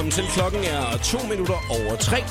[0.00, 0.04] God.
[0.04, 0.34] Velkommen til.
[0.34, 2.24] Klokken er to minutter over tre.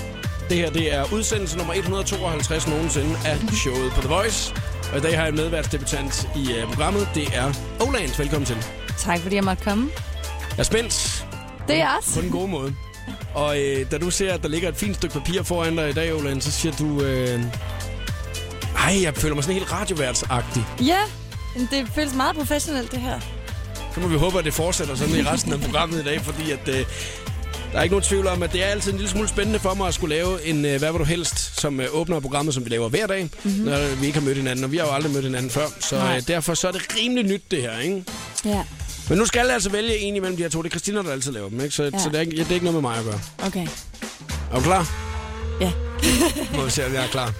[0.49, 4.55] Det her det er udsendelse nummer 152 nogensinde af showet på The Voice.
[4.91, 7.09] Og i dag har jeg en medværtsdebutant i uh, programmet.
[7.15, 7.53] Det er
[7.87, 8.19] Olands.
[8.19, 8.57] Velkommen til.
[8.97, 9.89] Tak fordi jeg måtte komme.
[10.51, 11.25] Jeg er spændt
[11.67, 12.21] Det er på også.
[12.21, 12.75] den gode måde.
[13.33, 15.93] Og øh, da du ser, at der ligger et fint stykke papir foran dig i
[15.93, 17.01] dag, Oland, så siger du...
[17.01, 17.43] Øh,
[18.77, 20.65] ej, jeg føler mig sådan helt radioværtsagtig.
[20.81, 20.99] Ja,
[21.71, 23.19] det føles meget professionelt, det her.
[23.93, 26.51] Så må vi håbe, at det fortsætter sådan i resten af programmet i dag, fordi
[26.51, 26.85] at, øh,
[27.71, 29.73] der er ikke nogen tvivl om, at det er altid en lille smule spændende for
[29.73, 32.65] mig at skulle lave en øh, Hvad vil du helst, som øh, åbner programmet, som
[32.65, 33.63] vi laver hver dag, mm-hmm.
[33.63, 35.65] når vi ikke har mødt hinanden, og vi har jo aldrig mødt hinanden før.
[35.79, 36.15] Så Nej.
[36.17, 38.03] øh, derfor så er det rimelig nyt, det her, ikke?
[38.45, 38.63] Ja,
[39.09, 40.61] Men nu skal jeg altså vælge en imellem de her to.
[40.61, 41.75] Det er Christina, der altid laver dem, ikke?
[41.75, 41.89] Så, ja.
[41.93, 41.99] Ja.
[41.99, 43.19] så det, er ikke, det er ikke noget med mig at gøre.
[43.45, 43.67] okay.
[44.51, 44.91] Er du klar?
[45.61, 45.71] Ja.
[46.57, 47.33] Må vi se, om jeg er klar.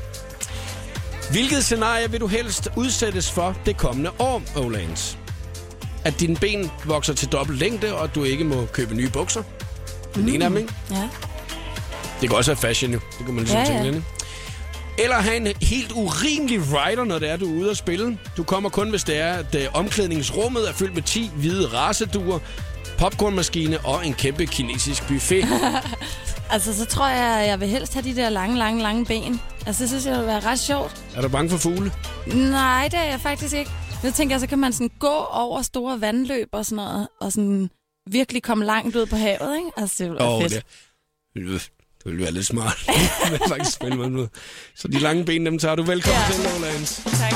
[1.31, 5.17] Hvilket scenarie vil du helst udsættes for det kommende år, Olands?
[6.03, 9.43] At dine ben vokser til dobbelt længde, og at du ikke må købe nye bukser?
[10.15, 10.27] Den mm.
[10.33, 10.73] ene af dem, ikke?
[10.91, 11.09] Ja.
[12.21, 12.99] Det kan også være fashion, jo.
[13.17, 13.87] Det kan man ligesom Ja, tænke ja.
[13.87, 14.03] ikke?
[14.97, 18.17] Eller have en helt urimelig rider, når det er, du er ude at spille.
[18.37, 22.39] Du kommer kun, hvis det er, at øh, omklædningsrummet er fyldt med 10 hvide raceduer,
[22.97, 25.45] popcornmaskine og en kæmpe kinesisk buffet.
[26.51, 29.41] Altså, så tror jeg, jeg vil helst have de der lange, lange, lange ben.
[29.65, 31.03] Altså, det synes jeg vil være ret sjovt.
[31.15, 31.91] er du bange for fugle?
[32.35, 33.71] Nej, det er jeg faktisk ikke.
[34.03, 37.31] Nu tænker jeg, så kan man sådan gå over store vandløb og sådan noget, og
[37.31, 37.69] sådan
[38.11, 39.69] virkelig komme langt ud på havet, ikke?
[39.77, 40.53] Altså, det ville være Åh, fedt.
[40.53, 40.63] det,
[41.33, 41.45] det,
[42.05, 42.77] ville- være lidt smart.
[43.31, 44.29] det er faktisk spændende noget.
[44.75, 45.83] Så de lange ben, dem tager du.
[45.83, 46.33] Velkommen Ja.
[46.35, 47.01] til, Lowlands.
[47.05, 47.33] Tak.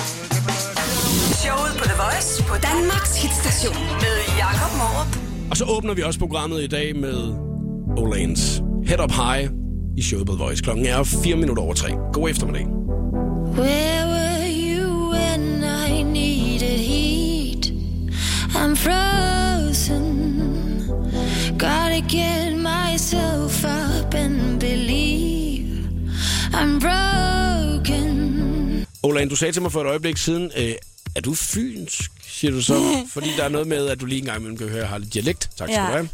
[1.44, 5.18] Showet på The Voice på Danmarks hitstation med Jakob Morup.
[5.52, 7.34] Og så åbner vi også programmet i dag med
[7.98, 9.50] Olanes Head Up High
[9.98, 10.64] i showet på The Voice.
[10.64, 11.90] Klokken er 4 minutter over 3.
[12.14, 12.66] God eftermiddag.
[13.58, 17.66] Where were you when I needed heat?
[18.56, 20.23] I'm frozen.
[21.60, 25.88] Gotta get myself up and believe
[26.54, 28.86] I'm broken.
[29.04, 30.74] Olan, du sagde til mig for et øjeblik siden, øh,
[31.16, 32.82] er du fynsk, siger du så?
[33.14, 34.90] Fordi der er noget med, at du lige en gang imellem kan høre, at jeg
[34.90, 35.50] har lidt dialekt.
[35.58, 35.88] Tak skal Ja.
[35.88, 36.10] du have.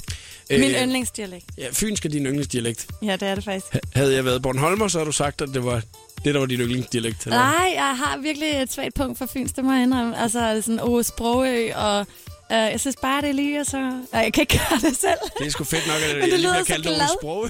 [0.52, 1.46] Min Øh, yndlingsdialekt.
[1.58, 2.88] Ja, fynsk er din yndlingsdialekt.
[3.04, 3.74] Ja, det er det faktisk.
[3.74, 5.82] Ha- Havde jeg været Bornholmer, så har du sagt, at det var
[6.26, 7.24] det, der var din yndlingsdialekt.
[7.26, 7.38] eller?
[7.38, 10.22] Nej, jeg har virkelig et svagt punkt for Fyns, det må jeg indrømme.
[10.22, 12.08] Altså sådan Ove Sprogø, og
[12.52, 13.78] øh, jeg synes bare, det er lige, og så...
[13.78, 15.20] Øh, jeg kan ikke gøre det selv.
[15.40, 17.08] Det er sgu fedt nok, at det jeg lige lyder bliver så kaldt glad.
[17.22, 17.50] sprog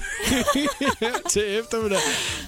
[1.32, 1.98] til eftermiddag.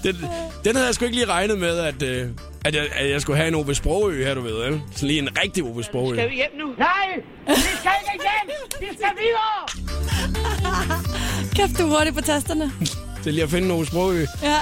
[0.05, 0.17] Den,
[0.65, 2.29] den havde jeg sgu ikke lige regnet med, at, øh,
[2.65, 4.53] at, jeg, at jeg skulle have en Ove Sprogø her, du ved.
[4.65, 4.81] Vel?
[4.93, 6.15] Sådan lige en rigtig Ove Sprogø.
[6.17, 6.67] Skal vi hjem nu?
[6.79, 7.09] Nej!
[7.49, 8.57] Vi skal ikke hjem!
[8.81, 9.63] Vi skal videre!
[11.57, 12.73] Kæft, du er hurtig på tasterne.
[13.19, 14.27] Det er lige at finde en Ove Sprogø.
[14.43, 14.57] Ja.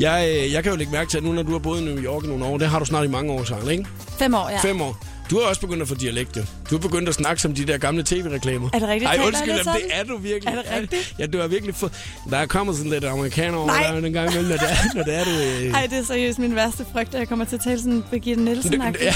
[0.00, 1.84] Jeg, øh, jeg kan jo lægge mærke til, at nu når du har boet i
[1.84, 3.86] New York i nogle år, det har du snart i mange år, Sarah, ikke?
[4.18, 4.58] Fem år, ja.
[4.58, 5.04] Fem år.
[5.30, 6.42] Du har også begyndt at få dialekt, jo.
[6.70, 8.68] Du har begyndt at snakke som de der gamle tv-reklamer.
[8.72, 9.10] Er det rigtigt?
[9.10, 10.54] Ej, undskyld, lidt det er du virkelig.
[10.54, 11.14] Er det rigtigt?
[11.18, 11.92] Ja, du har virkelig fået...
[12.30, 13.82] Der er kommet sådan lidt amerikaner over Nej.
[13.82, 15.30] der en gang imellem, når det er, når det er du...
[15.66, 15.72] Øh...
[15.72, 18.42] Ej, det er seriøst min værste frygt, at jeg kommer til at tale sådan Birgitte
[18.42, 19.14] nielsen Det- ja.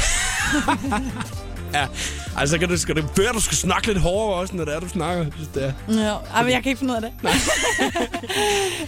[1.74, 1.86] ja,
[2.36, 4.80] altså kan du, skal det bør, du skal snakke lidt hårdere også, når det er,
[4.80, 5.24] du snakker.
[5.24, 5.72] Hvis det er.
[5.88, 7.12] Ja, men jeg kan ikke finde ud af det.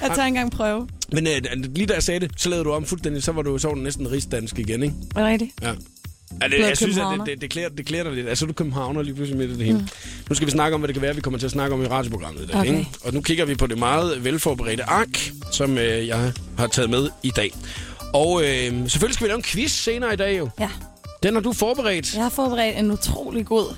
[0.02, 0.88] jeg tager engang prøve.
[1.12, 1.32] Men øh,
[1.74, 3.74] lige da jeg sagde det, så lavede du om fuldstændig, så var du, så var
[3.74, 4.94] du næsten rigsdansk igen, ikke?
[5.16, 5.50] Er det rigtigt?
[5.62, 5.72] Ja.
[6.42, 8.28] Ja, det, jeg synes, at det, det, det, klæder, det klæder dig lidt.
[8.28, 9.78] Altså, du er københavner lige pludselig midt i det hele.
[9.78, 9.88] Mm.
[10.28, 11.82] Nu skal vi snakke om, hvad det kan være, vi kommer til at snakke om
[11.82, 12.56] i radioprogrammet i dag.
[12.56, 12.78] Okay.
[12.78, 12.88] Ikke?
[13.04, 17.10] Og nu kigger vi på det meget velforberedte ark, som øh, jeg har taget med
[17.22, 17.50] i dag.
[18.14, 18.48] Og øh,
[18.90, 20.48] selvfølgelig skal vi lave en quiz senere i dag jo.
[20.60, 20.68] Ja.
[21.22, 22.14] Den har du forberedt.
[22.14, 23.74] Jeg har forberedt en utrolig god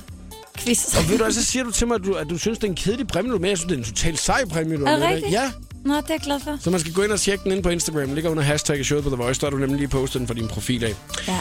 [0.58, 0.96] quiz.
[0.98, 2.68] Og ved du, så siger du til mig, at du, at du synes, det er
[2.70, 3.48] en kedelig præmie, du med.
[3.48, 5.22] Jeg synes, det er en totalt sej præmie, du det med.
[5.30, 5.50] Ja,
[5.84, 6.56] Nå, det er jeg glad for.
[6.60, 8.14] så man skal gå ind og tjekke den ind på Instagram.
[8.14, 9.40] Ligger under hashtag showet på The Voice.
[9.40, 10.94] Der har du nemlig lige postet den for din profil af.
[11.28, 11.38] Ja.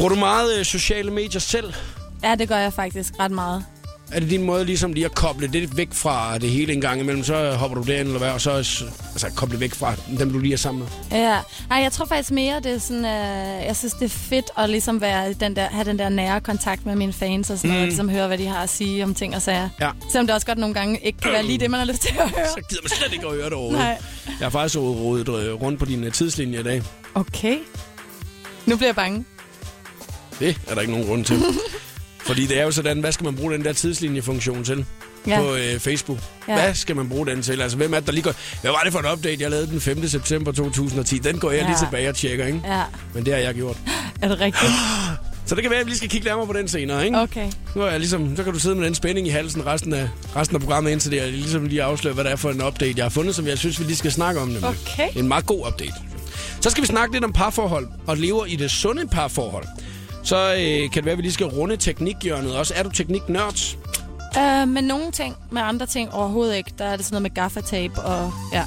[0.00, 1.74] Bruger du meget øh, sociale medier selv?
[2.22, 3.64] ja, det gør jeg faktisk ret meget.
[4.12, 7.00] Er det din måde ligesom lige at koble lidt væk fra det hele en gang
[7.00, 7.24] imellem?
[7.24, 10.52] Så hopper du derind eller hvad, og så altså, koble væk fra dem, du lige
[10.52, 11.18] er sammen med?
[11.18, 11.38] Ja.
[11.68, 14.70] Nej, jeg tror faktisk mere, det er sådan, øh, jeg synes, det er fedt at
[14.70, 17.82] ligesom være den der, have den der nære kontakt med mine fans og sådan noget,
[17.82, 19.68] og ligesom høre, hvad de har at sige om ting og sager.
[19.80, 19.90] Ja.
[20.10, 22.14] Selvom det også godt nogle gange ikke kan være lige det, man har lyst til
[22.18, 22.46] at høre.
[22.48, 23.80] Så gider man slet ikke at høre det overhovedet.
[23.80, 23.98] Nej.
[24.26, 26.82] Jeg har faktisk rodet øh, rundt på din øh, tidslinje i dag.
[27.14, 27.58] Okay.
[28.66, 29.24] Nu bliver jeg bange.
[30.40, 31.36] Det er der ikke nogen grund til.
[32.26, 34.84] Fordi det er jo sådan, hvad skal man bruge den der tidslinjefunktion til?
[35.26, 35.40] Ja.
[35.40, 36.18] på øh, Facebook.
[36.48, 36.54] Ja.
[36.54, 37.60] Hvad skal man bruge den til?
[37.62, 38.34] Altså, hvem er det, der lige går...
[38.62, 40.08] Hvad var det for en update, jeg lavede den 5.
[40.08, 41.18] september 2010?
[41.18, 41.66] Den går jeg Ja.
[41.66, 42.60] lige tilbage og tjekker, ikke?
[42.64, 42.82] Ja,
[43.14, 43.76] Men det har jeg gjort.
[44.22, 44.72] er det rigtigt?
[45.46, 47.18] Så det kan være, at vi lige skal kigge nærmere på den senere, ikke?
[47.18, 47.50] Okay.
[47.76, 50.08] Nu er jeg ligesom, så kan du sidde med den spænding i halsen resten af,
[50.36, 52.94] resten af programmet, indtil det jeg ligesom lige afslører, hvad det er for en update,
[52.96, 54.48] jeg har fundet, som jeg synes, vi lige skal snakke om.
[54.48, 54.64] Nemlig.
[54.68, 55.08] Okay.
[55.16, 55.94] En meget god update.
[56.60, 59.64] Så skal vi snakke lidt om parforhold, og lever i det sunde parforhold.
[60.24, 62.74] Så øh, kan det være, at vi lige skal runde teknikhjørnet også.
[62.76, 63.76] Er du tekniknørd?
[64.38, 66.72] Øh, men nogle ting, med andre ting overhovedet ikke.
[66.78, 68.64] Der er det sådan noget med gaffatape og ja.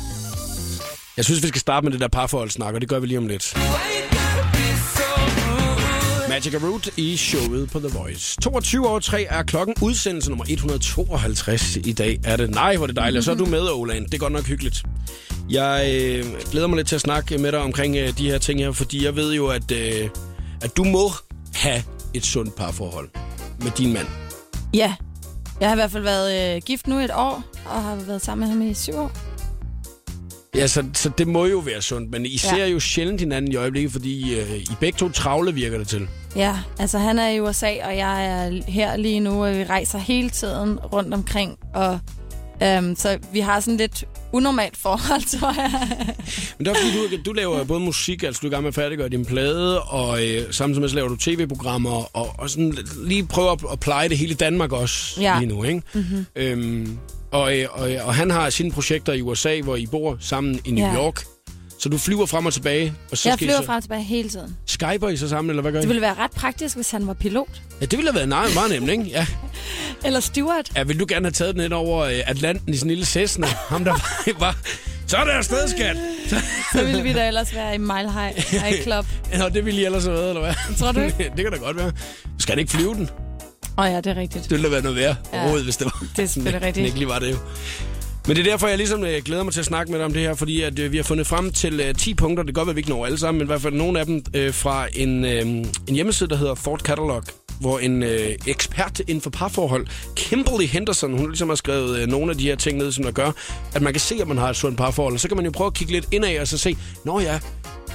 [1.17, 3.27] Jeg synes, vi skal starte med det der parforholdssnak, og det gør vi lige om
[3.27, 3.53] lidt.
[6.29, 8.41] Magic Root i showet på The Voice.
[8.41, 12.19] 22 år 3 er klokken udsendelse nummer 152 i dag.
[12.23, 12.50] Er det?
[12.50, 13.17] Nej, hvor det dejligt.
[13.17, 14.05] Og så er du med, Olan.
[14.05, 14.83] Det er godt nok hyggeligt.
[15.50, 18.59] Jeg øh, glæder mig lidt til at snakke med dig omkring øh, de her ting
[18.59, 20.09] her, fordi jeg ved jo, at, øh,
[20.61, 21.11] at du må
[21.53, 21.83] have
[22.13, 23.09] et sundt parforhold
[23.61, 24.07] med din mand.
[24.73, 24.95] Ja.
[25.59, 28.47] Jeg har i hvert fald været øh, gift nu et år, og har været sammen
[28.50, 29.11] med ham i syv år.
[30.55, 32.65] Ja, så, så det må jo være sundt, men I ser Ja.
[32.67, 36.07] jo sjældent hinanden i øjeblikket, fordi øh, I begge to travle virker det til.
[36.35, 39.97] Ja, altså han er i USA, og jeg er her lige nu, og vi rejser
[40.00, 41.57] hele tiden rundt omkring.
[41.73, 42.00] Og,
[42.63, 45.71] øhm, så vi har sådan lidt unormalt forhold, tror jeg.
[46.57, 48.68] Men det er fordi, du, du laver både musik, altså du er i gang med
[48.68, 52.77] at færdiggøre din plade, og øh, samtidig med så laver du tv-programmer, og, og sådan
[53.06, 55.39] lige prøver at, at pleje det hele i Danmark også Ja.
[55.39, 55.81] lige nu, ikke?
[55.94, 56.25] Mm-hmm.
[56.36, 56.98] Øhm,
[57.31, 60.71] og, øh, og, og han har sine projekter i USA, hvor I bor sammen i
[60.71, 60.95] New Ja.
[60.95, 61.24] York.
[61.83, 63.65] Så du flyver frem og tilbage, og så Jeg skal I flyver så...
[63.65, 64.57] frem og tilbage hele tiden.
[64.65, 65.81] Skyper I så sammen, eller hvad gør I?
[65.81, 67.47] Det ville være ret praktisk, hvis han var pilot.
[67.81, 69.03] Ja, det ville have været meget, meget nemt, ikke?
[69.03, 69.27] Ja.
[70.06, 70.65] Eller steward.
[70.75, 73.06] ja, vil du gerne have taget den ind over øh, Atlanten i sådan en lille
[73.06, 73.47] Cessna?
[73.47, 73.91] Ham der
[74.39, 74.57] var...
[75.07, 75.97] så er der afsted, skat!
[76.74, 79.06] Så ville vi da ellers være i Mile High, high Club.
[79.31, 80.77] Ja, det ville I ellers have været, eller hvad?
[80.77, 81.31] Tror du ikke?
[81.38, 81.91] det kan da godt være.
[82.39, 83.09] Skal han ikke flyve den?
[83.77, 84.44] Åh oh, ja, det er rigtigt.
[84.44, 85.38] Det ville da være noget værd Ja.
[85.39, 86.06] overhovedet, hvis det var.
[86.15, 86.86] Det er selvfølgelig rigtigt.
[86.86, 87.38] ikke lige var det jo.
[88.28, 90.14] Men det er derfor, jeg ligesom øh, glæder mig til at snakke med dig om
[90.14, 92.44] det her, fordi at, øh, vi har fundet frem til øh, 10 punkter.
[92.44, 94.00] Det kan godt være, at vi ikke når alle sammen, men i hvert fald nogle
[94.00, 95.42] af dem øh, fra en, øh,
[95.88, 97.24] en hjemmeside, der hedder Ford Catalog,
[97.59, 102.31] hvor en øh, ekspert inden for parforhold, Kimberly Henderson, hun ligesom har skrevet øh, nogle
[102.31, 103.31] af de her ting ned, som der gør,
[103.75, 105.13] at man kan se, at man har et sundt parforhold.
[105.13, 107.39] Og så kan man jo prøve at kigge lidt indad og så se, nå ja,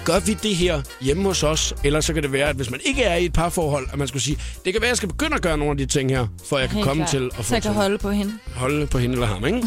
[0.05, 1.75] gør vi det her hjemme hos os?
[1.85, 4.09] Eller så kan det være, at hvis man ikke er i et parforhold, at man
[4.09, 6.11] skulle sige, det kan være, at jeg skal begynde at gøre nogle af de ting
[6.11, 7.11] her, for jeg kan Helt komme klart.
[7.11, 8.33] til at få Så jeg kan holde på hende.
[8.55, 9.63] holde på hende eller ham, ikke?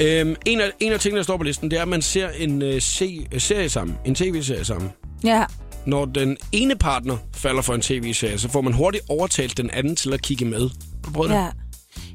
[0.20, 2.28] øhm, en, af, en af tingene, der står på listen, det er, at man ser
[2.28, 3.96] en øh, se, øh, serie sammen.
[4.04, 4.90] En tv-serie sammen.
[5.24, 5.44] Ja,
[5.86, 9.96] Når den ene partner falder for en tv-serie, så får man hurtigt overtalt den anden
[9.96, 10.60] til at kigge med.
[10.60, 10.68] Har
[11.04, 11.36] du prøvet det?
[11.36, 11.48] ja.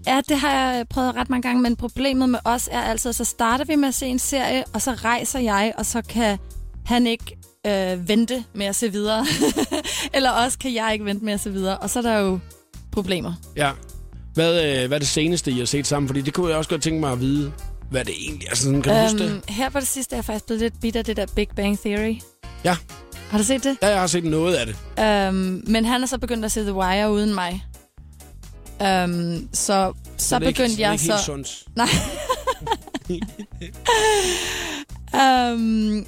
[0.07, 3.23] Ja, det har jeg prøvet ret mange gange, men problemet med os er altid, så
[3.23, 6.38] starter vi med at se en serie, og så rejser jeg, og så kan
[6.85, 7.38] han ikke
[7.68, 9.25] øh, vente med at se videre.
[10.13, 12.39] Eller også kan jeg ikke vente med at se videre, og så er der jo
[12.91, 13.33] problemer.
[13.56, 13.71] ja.
[14.33, 16.07] Hvad, øh, hvad er det seneste, I har set sammen?
[16.07, 17.51] Fordi det kunne jeg også godt tænke mig at vide,
[17.89, 18.56] hvad det egentlig er.
[18.56, 19.31] Sådan, kan du huske det?
[19.31, 21.79] Øhm, her på det sidste er jeg faktisk blevet lidt bitter det der Big Bang
[21.79, 22.15] Theory.
[22.63, 22.77] Ja.
[23.31, 23.78] Har du set det?
[23.81, 24.75] Ja, jeg har set noget af det.
[25.04, 27.66] Øhm, men han er så begyndt at se The Wire uden mig.
[28.81, 31.18] Øhm, så så det ikke- begyndte er jeg ikke så...
[31.25, 31.63] sundt.
[31.75, 31.88] Nej.
[35.54, 35.60] um,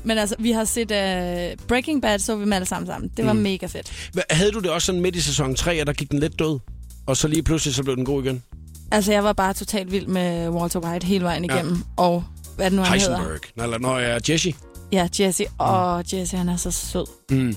[0.03, 3.11] men altså, vi har set uh, Breaking Bad, så vi med alle sammen sammen.
[3.17, 3.39] Det var Mm.
[3.39, 4.09] mega fedt.
[4.13, 6.39] Hvad- Havde du det også sådan midt i sæson 3, at der gik den lidt
[6.39, 6.59] død?
[7.07, 8.43] Og så lige pludselig, så blev den god igen?
[8.91, 11.53] Altså, jeg var bare totalt vild med Walter White hele vejen Ja.
[11.55, 11.83] igennem.
[11.97, 12.23] Og
[12.55, 13.17] hvad er det nu, han hedder?
[13.17, 13.39] Heisenberg.
[13.55, 14.53] Nej, eller når jeg er Jesse.
[14.93, 15.45] Ja, Jesse.
[15.57, 17.05] Og Jesse, han er så sød.
[17.31, 17.55] Mm.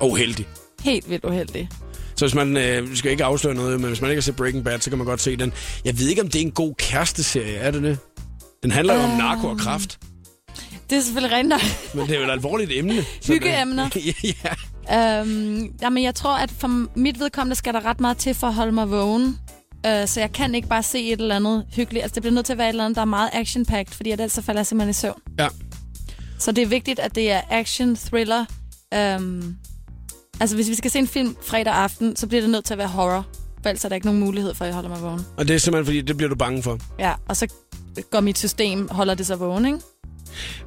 [0.00, 0.46] Og uheldig.
[0.82, 1.68] Helt vildt uheldig.
[2.16, 4.64] Så hvis man, øh, skal ikke afsløre noget, men hvis man ikke har set Breaking
[4.64, 5.52] Bad, så kan man godt se den.
[5.84, 7.98] Jeg ved ikke, om det er en god kæresteserie, er det det?
[8.62, 9.18] Den handler jo om Øhm.
[9.18, 9.98] narko og kraft,
[10.90, 11.60] Det er selvfølgelig rent nok.
[11.94, 13.04] men det er jo et alvorligt emne.
[13.26, 13.88] Hyggeemner.
[14.44, 14.54] ja,
[15.20, 18.54] Øhm, jamen, jeg tror, at for mit vedkommende skal der ret meget til for at
[18.54, 19.38] holde mig vågen.
[19.86, 22.02] Øh, så jeg kan ikke bare se et eller andet hyggeligt.
[22.02, 24.10] Altså, det bliver nødt til at være et eller andet, der er meget action-packed, fordi
[24.10, 25.20] ellers så falder jeg simpelthen i søvn.
[25.38, 25.48] Ja.
[26.38, 28.44] Så det er vigtigt, at det er action, thriller.
[28.94, 29.56] Øhm,
[30.40, 32.78] altså, hvis vi skal se en film fredag aften, så bliver det nødt til at
[32.78, 33.26] være horror.
[33.62, 35.20] For ellers er der ikke nogen mulighed for, at jeg holder mig vågen.
[35.36, 36.78] og det er simpelthen, fordi det bliver du bange for.
[36.98, 37.46] Ja, og så
[38.10, 39.78] går mit system, holder det så vågen, ikke?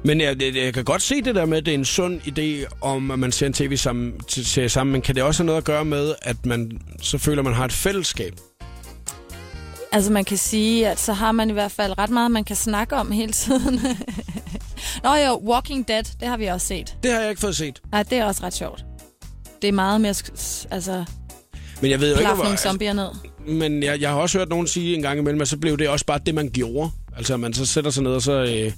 [0.02, 2.20] Men jeg, jeg, jeg kan godt se det der med, at det er en sund
[2.20, 5.46] idé, om at man ser en tv sammen, serie sammen, men kan det også have
[5.46, 8.34] noget at gøre med, at man så føler, at man har et fællesskab?
[9.92, 12.56] Altså man kan sige, at så har man i hvert fald ret meget, man kan
[12.56, 13.80] snakke om hele tiden.
[15.04, 16.96] Nå jo, Walking Dead, det har vi også set.
[17.02, 17.82] Det har jeg ikke fået set.
[17.92, 18.84] Nej, det er også ret sjovt.
[19.62, 20.14] Det er meget mere,
[20.70, 21.04] altså,
[21.80, 23.08] Men jeg ved jo ikke, hvor, nogle zombier ned.
[23.46, 25.88] Men jeg, jeg har også hørt nogen sige en gang imellem, at så blev det
[25.88, 26.90] også bare det, man gjorde.
[27.16, 28.32] Altså, man så sætter sig ned, og så...
[28.32, 28.72] Øh,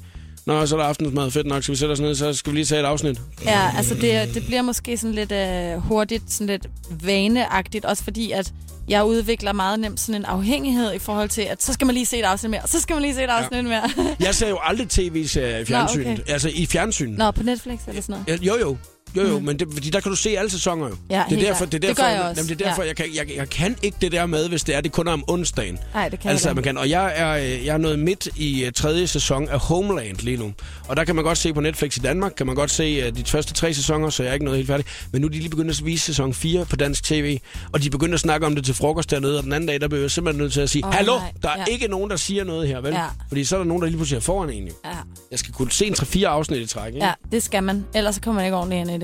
[0.47, 2.57] Nå, så er der aftensmad fedt nok, så vi sætter os ned, så skal vi
[2.57, 3.21] lige tage et afsnit.
[3.45, 6.67] Ja, altså det, det bliver måske sådan lidt øh, hurtigt, sådan lidt
[7.05, 8.53] vaneagtigt, også fordi at
[8.89, 12.07] jeg udvikler meget nemt sådan en afhængighed i forhold til, at så skal man lige
[12.07, 13.63] se et afsnit mere, og så skal man lige se et afsnit ja.
[13.63, 14.15] mere.
[14.21, 16.21] Jeg ser jo aldrig tv-serier i fjernsynet.
[16.21, 16.33] okay.
[16.33, 17.11] Altså i fjernsyn.
[17.11, 18.43] Nå, på Netflix eller sådan noget.
[18.45, 18.77] Ja, Jo,
[19.17, 19.23] jo.
[19.23, 20.95] Jo, jo, men det, fordi der kan du se alle sæsoner jo.
[21.11, 22.41] Ja, det er derfor, det er Det derfor, gør jeg også.
[22.41, 22.89] Jamen, det er derfor Ja.
[22.89, 25.13] jeg, kan, jeg, jeg kan ikke det der med, hvis det er, det kun er
[25.13, 25.79] om onsdagen.
[25.95, 26.79] Nej, det kan altså, jeg man kan.
[26.79, 30.37] Og jeg er, øh, jeg er nået midt i uh, tredje sæson af Homeland lige
[30.37, 30.53] nu.
[30.89, 33.17] Og der kan man godt se på Netflix i Danmark, kan man godt se uh,
[33.17, 34.87] de første tre sæsoner, så jeg er ikke noget helt færdig.
[35.13, 37.39] Men nu er de lige begyndt at vise sæson 4 på dansk tv,
[37.73, 39.89] og de begyndte at snakke om det til frokost dernede, og den anden dag, der
[39.89, 41.33] blev jeg simpelthen nødt til at sige, Åh, hallo, nej.
[41.43, 41.73] der er Ja.
[41.73, 42.93] ikke nogen, der siger noget her, vel?
[42.93, 43.05] Ja.
[43.29, 44.73] Fordi så er der nogen, der lige pludselig er foran en jo.
[44.85, 44.91] Ja.
[45.31, 47.07] Jeg skal kunne se en 3-4 afsnit i træk, ikke?
[47.07, 47.85] ja, det skal man.
[47.95, 48.99] Ellers så kommer man ikke ordentligt ind i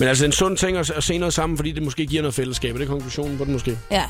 [0.00, 2.34] Men altså en sund ting at, at se noget sammen, fordi det måske giver noget
[2.34, 2.74] fællesskab.
[2.74, 3.78] Er det konklusionen på det måske?
[3.90, 4.04] Ja.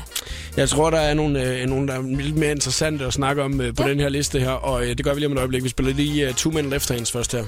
[0.57, 3.61] Jeg tror, der er nogle, øh, nogle der er lidt mere interessante at snakke om
[3.61, 3.89] øh, på ja.
[3.89, 5.63] den her liste her, og øh, det gør vi lige om et øjeblik.
[5.63, 7.43] Vi spiller lige uh, Two Men Left Hands først her.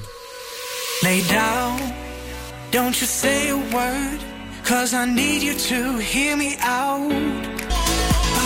[1.04, 1.80] Lay down,
[2.74, 4.20] don't you say a word,
[4.66, 6.52] cause I need you to hear me
[6.82, 7.12] out.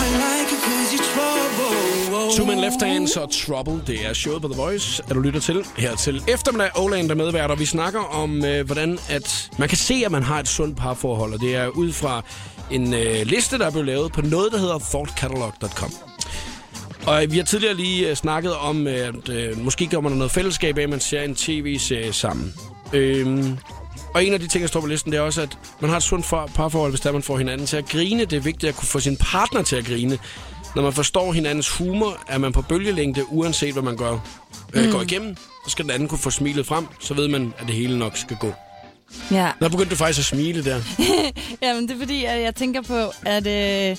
[0.00, 1.97] I like it cause you're trouble.
[2.36, 5.40] Two Men Left Hands og Trouble, det er showet på The Voice, at du lytter
[5.40, 6.70] til her til eftermiddag.
[6.78, 10.22] Oland der medvært, og vi snakker om, øh, hvordan at man kan se, at man
[10.22, 12.22] har et sundt parforhold, og det er ud fra
[12.70, 15.92] en øh, liste, der er blevet lavet på noget, der hedder thoughtcatalog.com.
[17.06, 20.12] Og øh, vi har tidligere lige øh, snakket om, øh, at øh, måske gør man
[20.12, 22.54] noget fællesskab af, at man ser en tv-serie sammen.
[22.92, 23.58] Øhm,
[24.14, 25.96] og en af de ting, der står på listen, det er også, at man har
[25.96, 28.24] et sundt parforhold, hvis der man får hinanden til at grine.
[28.24, 30.18] Det er vigtigt at kunne få sin partner til at grine.
[30.76, 34.18] Når man forstår hinandens humor, er man på bølgelængde, uanset hvad man gør,
[34.74, 35.36] øh, går igennem.
[35.36, 38.16] Så skal den anden kunne få smilet frem, så ved man, at det hele nok
[38.16, 38.52] skal gå.
[39.30, 39.50] Ja.
[39.60, 40.80] Nå begyndte du faktisk at smile der.
[41.62, 43.96] Jamen, det er fordi, at jeg tænker på, at, øh,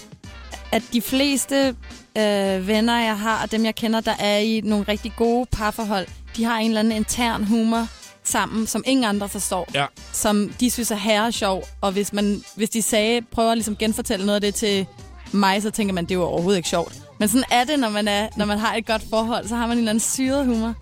[0.72, 1.76] at de fleste
[2.18, 6.08] øh, venner, jeg har, og dem, jeg kender, der er i nogle rigtig gode parforhold,
[6.38, 7.88] de har en eller anden intern humor
[8.24, 9.70] sammen, som ingen andre forstår.
[9.74, 9.86] Ja.
[10.14, 11.68] Som de synes er herre sjov.
[11.82, 14.86] Og hvis, man, hvis de sagde, prøver at ligesom genfortælle noget af det til
[15.32, 16.94] mig, så tænker man, det er jo overhovedet ikke sjovt.
[17.20, 19.48] Men sådan er det, når man, er, når man har et godt forhold.
[19.48, 20.74] Så har man en eller anden syret humor.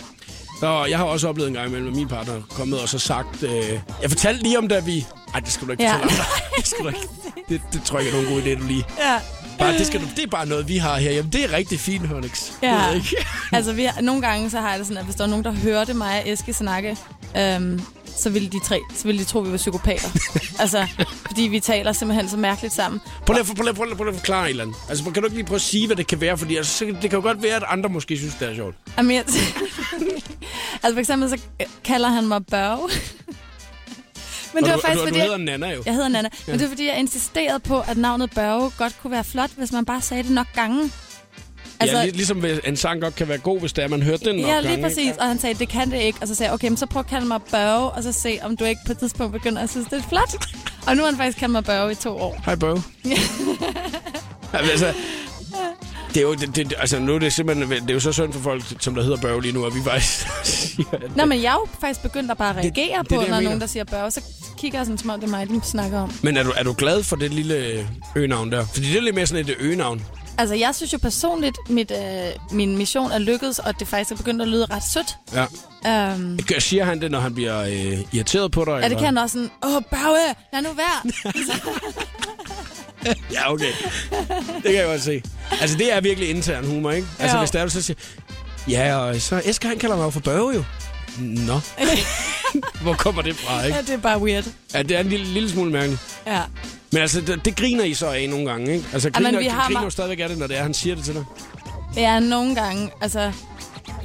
[0.62, 3.00] Nå, jeg har også oplevet en gang imellem, at min partner er kommet og så
[3.00, 3.44] sagt...
[3.44, 5.06] Øh, jeg fortalte lige om, da vi...
[5.34, 5.94] Ej, det skal du ikke Ja.
[5.96, 6.25] fortælle om.
[6.58, 7.00] det, skal du ikke.
[7.50, 8.86] Det, det tror jeg ikke er nogen god idé, du lige...
[9.00, 9.20] Ja.
[9.60, 11.12] Bare, det, skal du, det er bare noget, vi har her.
[11.12, 12.51] Jamen, det er rigtig fint, Honix.
[12.63, 12.86] Ja.
[12.89, 13.16] Det ikke.
[13.51, 15.46] altså, vi har, nogle gange så har jeg det sådan, at hvis der var nogen,
[15.46, 16.98] der hørte mig og Eske snakke,
[17.38, 17.82] øhm,
[18.17, 20.09] så ville de tre, så ville de tro, vi var psykopater.
[20.63, 20.88] altså,
[21.27, 23.01] fordi vi taler simpelthen så mærkeligt sammen.
[23.25, 24.75] Prøv lige, prøv, lige, prøv, lige, prøv lige at forklare et eller andet.
[24.89, 26.38] Altså, kan du ikke lige prøve at sige, hvad det kan være?
[26.38, 28.75] Fordi altså, så- det kan jo godt være, at andre måske synes, det er sjovt.
[28.97, 29.24] Jamen, jeg,
[30.83, 31.38] altså, for eksempel så
[31.83, 32.89] kalder han mig Børge.
[34.53, 35.83] Men det var du, faktisk, du, fordi du jeg, hedder Nana jo.
[35.86, 36.29] jeg hedder Nana.
[36.47, 39.71] Men det var fordi, jeg insisterede på, at navnet Børge godt kunne være flot, hvis
[39.71, 40.91] man bare sagde det nok gange.
[41.79, 44.25] Altså, ja, lig, ligesom en sang godt kan være god, hvis det er, man hørte
[44.25, 44.98] den nok Ja, lige gange, præcis.
[44.98, 45.19] Ikke?
[45.19, 46.19] Og han sagde, det kan det ikke.
[46.22, 48.39] Og så sagde jeg, okay, men så prøv at kalde mig Børge, og så se,
[48.41, 50.46] om du ikke på et tidspunkt begynder at synes, det er flot.
[50.88, 52.41] Og nu har han faktisk kaldt mig Børge i to år.
[52.46, 52.84] Hej, Børge.
[54.53, 54.93] Jamen, altså,
[56.13, 58.34] det er jo, det, det, altså, nu er det simpelthen, det er jo så synd
[58.34, 61.50] for folk, som der hedder Børge lige nu, og vi faktisk siger, Nå, men jeg
[61.50, 63.41] er jo faktisk begyndt at bare reagere det på, det, når mener.
[63.41, 64.12] nogen, der siger Børge.
[64.12, 64.22] Så
[64.57, 66.12] kigger jeg sådan, som om det er mig, de snakker om.
[66.24, 68.65] Men er du, er du glad for det lille øgenavn der?
[68.74, 70.05] Fordi det er lidt mere sådan et øgenavn.
[70.38, 74.15] Altså, jeg synes jo personligt, mit, øh, min mission er lykkedes, og det faktisk er
[74.15, 75.15] begyndt at lyde ret sødt.
[75.34, 75.46] Ja.
[76.13, 78.72] Um, Gør- Siger han det, når han bliver øh, irriteret på dig?
[78.72, 78.98] ja, det eller?
[78.98, 81.34] kan han også sådan, åh, Børge, lad nu være.
[83.32, 83.72] Ja, okay.
[84.56, 85.24] Det kan jeg godt se.
[85.62, 87.08] Altså, det er virkelig intern humor, ikke?
[87.20, 87.41] Altså, Jo.
[87.41, 87.98] hvis der er, så siger...
[88.70, 90.63] Ja, og så Esker, han kalder mig jo for Børge, jo.
[91.20, 91.60] Nå.
[92.82, 93.75] Hvor kommer det fra, ikke?
[93.75, 94.44] ja, det er bare weird.
[94.74, 96.01] Ja, det er en lille, lille smule mærkeligt.
[96.27, 96.41] Ja.
[96.91, 98.86] Men altså, det, det griner I så af nogle gange, ikke?
[98.94, 101.03] Altså, griner, vi har griner jo stadigvæk af det, når det er, han siger det
[101.03, 101.25] til dig.
[101.96, 102.89] Ja, nogle gange.
[103.01, 103.32] Altså,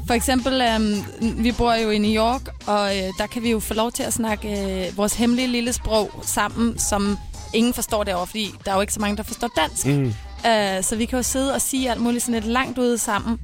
[0.06, 1.04] for eksempel, øhm,
[1.44, 4.02] vi bor jo i New York, og øh, der kan vi jo få lov til
[4.02, 4.48] at snakke
[4.88, 7.18] øh, vores hemmelige lille sprog sammen, som
[7.54, 9.86] ingen forstår derovre, fordi der er jo ikke så mange, der forstår dansk.
[9.86, 10.14] Mm.
[10.46, 13.38] Øh, så vi kan jo sidde og sige alt muligt sådan lidt langt ude sammen.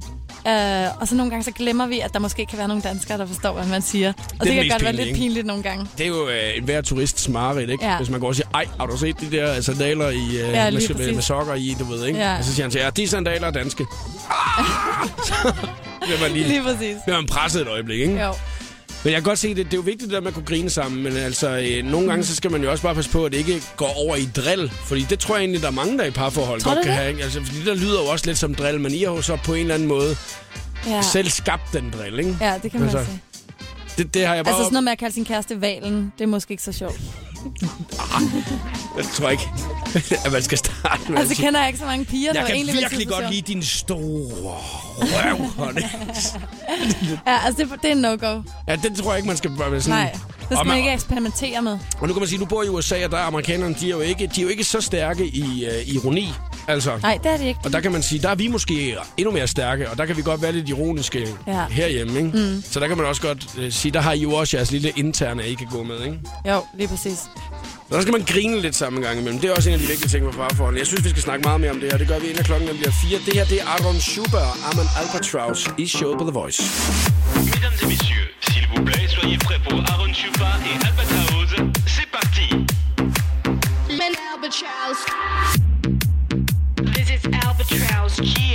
[0.47, 3.17] Øh, og så nogle gange så glemmer vi, at der måske kan være nogle danskere,
[3.17, 4.09] der forstår, hvad man siger.
[4.09, 5.19] Og det, det kan godt være pinlige, lidt ikke?
[5.19, 5.87] pinligt nogle gange.
[5.97, 7.85] Det er jo øh, en hver turists mareridt, ikke?
[7.85, 7.97] Ja.
[7.97, 10.71] Hvis man går og siger, ej, har du set de der sandaler i, øh, Ja,
[10.71, 12.19] med, med, med, sokker i, du ved, ikke?
[12.19, 12.37] Ja.
[12.37, 13.85] Og så siger han til jer, de sandaler er danske.
[14.29, 14.65] Ah!
[15.27, 15.53] Så
[16.01, 16.95] bliver man lige, Lige præcis.
[17.05, 18.21] bliver man presset et øjeblik, ikke?
[18.23, 18.33] Jo.
[19.03, 21.03] Men jeg kan godt se, det, det er jo vigtigt, at man kunne grine sammen,
[21.03, 23.37] men altså, øh, nogle gange så skal man jo også bare passe på, at det
[23.37, 24.71] ikke går over i drill.
[24.85, 26.97] Fordi det tror jeg egentlig, der er mange, der i parforhold Tror godt kan det?
[26.99, 27.09] have.
[27.11, 27.23] Ikke?
[27.23, 29.53] Altså, fordi der lyder jo også lidt som drill, men I har jo så på
[29.53, 30.15] en eller anden måde
[30.87, 31.01] Ja.
[31.01, 32.37] selv skabt den drill, ikke?
[32.41, 33.21] ja, det kan man Altså, sige.
[33.97, 34.53] Det, det har jeg bare...
[34.53, 36.99] Altså sådan noget med at kalde sin kæreste valen, det er måske ikke så sjovt.
[38.97, 39.49] Jeg tror ikke,
[40.25, 42.47] at man skal starte med Altså at kender jeg ikke så mange piger, der Jeg
[42.47, 44.31] kan egentlig virkelig godt lide din store
[44.97, 45.81] røv, honey.
[47.27, 48.41] Ja, altså det, det er en no-go.
[48.67, 49.99] Ja, det tror jeg ikke, man skal være sådan...
[49.99, 51.71] Nej, det skal man man- ikke eksperimentere med.
[51.99, 53.89] Og nu kan man sige, nu bor i USA, og der er amerikanerne, de er
[53.89, 56.33] jo ikke, de er jo ikke så stærke i uh, ironi.
[56.67, 57.59] Altså, Nej, det er det ikke.
[57.63, 60.17] og der kan man sige, der er vi måske endnu mere stærke, og der kan
[60.17, 61.65] vi godt være lidt ironiske Ja.
[61.69, 62.29] herhjemme, ikke?
[62.37, 62.63] Mm.
[62.71, 64.91] Så der kan man også godt øh, sige, der har I jo også jeres lille
[64.95, 66.19] interne, I kan gå med, ikke?
[66.49, 67.19] Jo, lige præcis.
[67.89, 69.39] Så der skal man grine lidt sammen en gang imellem.
[69.41, 70.77] Det er også en af de vigtige ting på farforhold.
[70.77, 71.97] Jeg synes, vi skal snakke meget mere om det her.
[71.97, 73.19] Det gør vi inden klokken bliver fire.
[73.25, 76.61] Det her, det er Aaron Schuber og Arman Albatross i showet på The Voice.
[77.35, 81.51] Mesdames et messieurs, s'il vous plaît, soyez prêts pour Aaron Chupa et Albatraoz.
[81.95, 82.47] C'est parti
[86.95, 88.19] This is Albatross.
[88.19, 88.48] Yeah.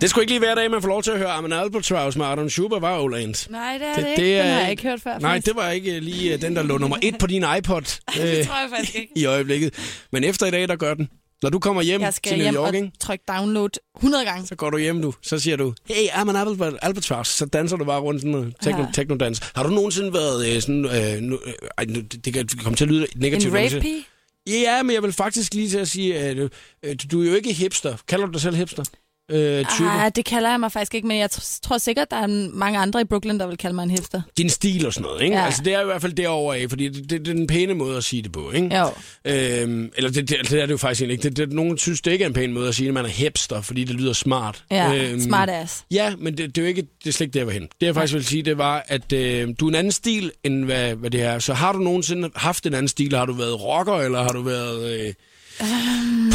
[0.00, 2.26] Det skulle ikke lige hver dag, man får lov til at høre Arman Albatross med
[2.26, 3.50] Aaron Schuber var Oland.
[3.50, 4.38] Nej, det er det, det ikke.
[4.38, 5.18] Den har jeg ikke hørt før.
[5.18, 5.46] Nej, faktisk.
[5.46, 7.82] det var ikke lige øh, den, der lå nummer et på din iPod
[8.20, 9.12] øh, det tror jeg faktisk ikke.
[9.20, 9.74] i øjeblikket.
[10.12, 11.08] Men efter i dag, der gør den.
[11.42, 12.90] Når du kommer hjem Jeg skal til New hjem York, og ikke?
[13.00, 14.46] trykke download 100 gange.
[14.46, 15.14] så går du hjem nu.
[15.22, 17.30] Så siger du, hey, I'm an Albert- Albatross.
[17.30, 18.86] Så danser du bare rundt sådan en techno, Ja.
[18.94, 19.40] techno-dans.
[19.54, 20.84] Har du nogensinde været øh, sådan...
[20.84, 23.52] Øh, nu, øh, ej, nu, det, det kan komme til at lyde negativt.
[23.54, 24.04] En rave-pige?
[24.48, 26.50] Ja, men jeg vil faktisk lige til at sige, at øh,
[26.82, 27.96] øh, du er jo ikke hipster.
[28.08, 28.84] Kalder du dig selv hipster?
[29.30, 29.88] Øh, type.
[29.88, 32.78] Ah, det kalder jeg mig faktisk ikke, men jeg tr- tror sikkert, der er mange
[32.78, 34.22] andre i Brooklyn, der vil kalde mig en hipster.
[34.38, 35.36] Din stil og sådan noget, ikke?
[35.36, 35.44] Ja.
[35.44, 37.74] Altså, det er i hvert fald derovre af, fordi det, det, det er den pæne
[37.74, 38.78] måde at sige det på, ikke?
[38.78, 38.86] Jo.
[39.24, 41.22] Øhm, eller det, det, det er det jo faktisk ikke.
[41.22, 43.08] Det, det, nogen synes, det ikke er en pæn måde at sige, at man er
[43.08, 44.64] hipster, fordi det lyder smart.
[44.70, 45.84] Ja, smart ass.
[45.90, 47.62] Ja, men det, det er jo ikke det er slet ikke der, jeg var hen.
[47.62, 50.64] Det jeg faktisk vil sige, det var, at øh, du er en anden stil, end
[50.64, 51.38] hvad, hvad det er.
[51.38, 53.16] Så har du nogensinde haft en anden stil?
[53.16, 55.14] Har du været rocker, eller har du været øh,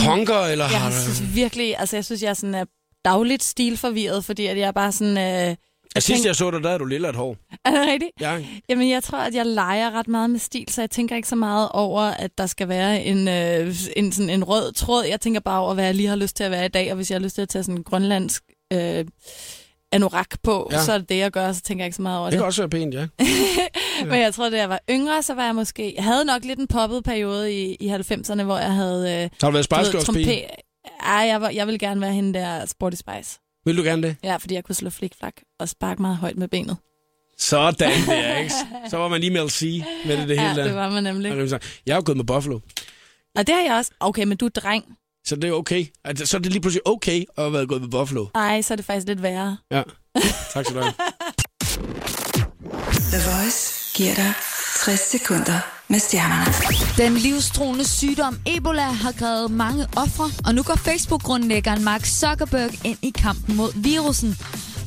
[0.06, 0.96] punker, eller Jeg har du...
[1.04, 2.66] synes virkelig, altså jeg synes, jeg er sådan er
[3.06, 5.18] dagligt stilforvirret, fordi at jeg bare sådan...
[5.18, 5.56] Øh,
[5.96, 7.38] jeg sidst jeg så dig, der havde du lille et hår.
[7.66, 8.12] Er det rigtigt?
[8.22, 8.40] Ja.
[8.70, 11.36] Jamen, jeg tror, at jeg leger ret meget med stil, så jeg tænker ikke så
[11.36, 15.04] meget over, at der skal være en, øh, en, sådan en rød tråd.
[15.04, 16.96] Jeg tænker bare over, hvad jeg lige har lyst til at være i dag, og
[16.96, 18.44] hvis jeg har lyst til at tage sådan en grønlandsk
[18.74, 19.06] øh,
[19.92, 20.84] anorak på, Ja.
[20.84, 22.40] så er det det, jeg gør, så tænker jeg ikke så meget over Det det.
[22.40, 23.08] kan også være pænt, ja.
[24.10, 25.94] Men jeg tror, da jeg var yngre, så var jeg måske...
[25.96, 29.24] Jeg havde nok lidt en poppet periode i, i 90'erne, hvor jeg havde...
[29.24, 30.64] Øh, Så har du været Spice
[31.00, 33.40] Ej, jeg, var, jeg ville gerne være hende der Sporty Spice.
[33.66, 34.16] Vil du gerne det?
[34.24, 36.78] Ja, fordi jeg kunne slå flikflak og sparke meget højt med benet.
[37.38, 38.54] Sådan der, ikke?
[38.90, 40.64] Så var man lige med C med det, det hele Ja, der.
[40.64, 41.30] det var man nemlig.
[41.86, 42.60] Jeg har jo gået med Buffalo.
[43.36, 43.92] Og det har jeg også.
[44.00, 44.86] Okay, men du er dreng.
[45.26, 45.86] Så det er okay.
[46.04, 48.26] Altså, så er det lige pludselig okay at have været gået med Buffalo.
[48.36, 49.58] Ej, så er det faktisk lidt værre.
[49.72, 49.84] Ja.
[50.54, 50.94] Tak skal du have.
[53.14, 54.34] The Voice giver dig
[54.86, 56.54] 60 sekunder med stjernerne.
[56.98, 62.98] Den livstruende sygdom Ebola har krævet mange ofre, og nu går Facebook-grundlæggeren Mark Zuckerberg ind
[63.02, 64.38] i kampen mod virusen.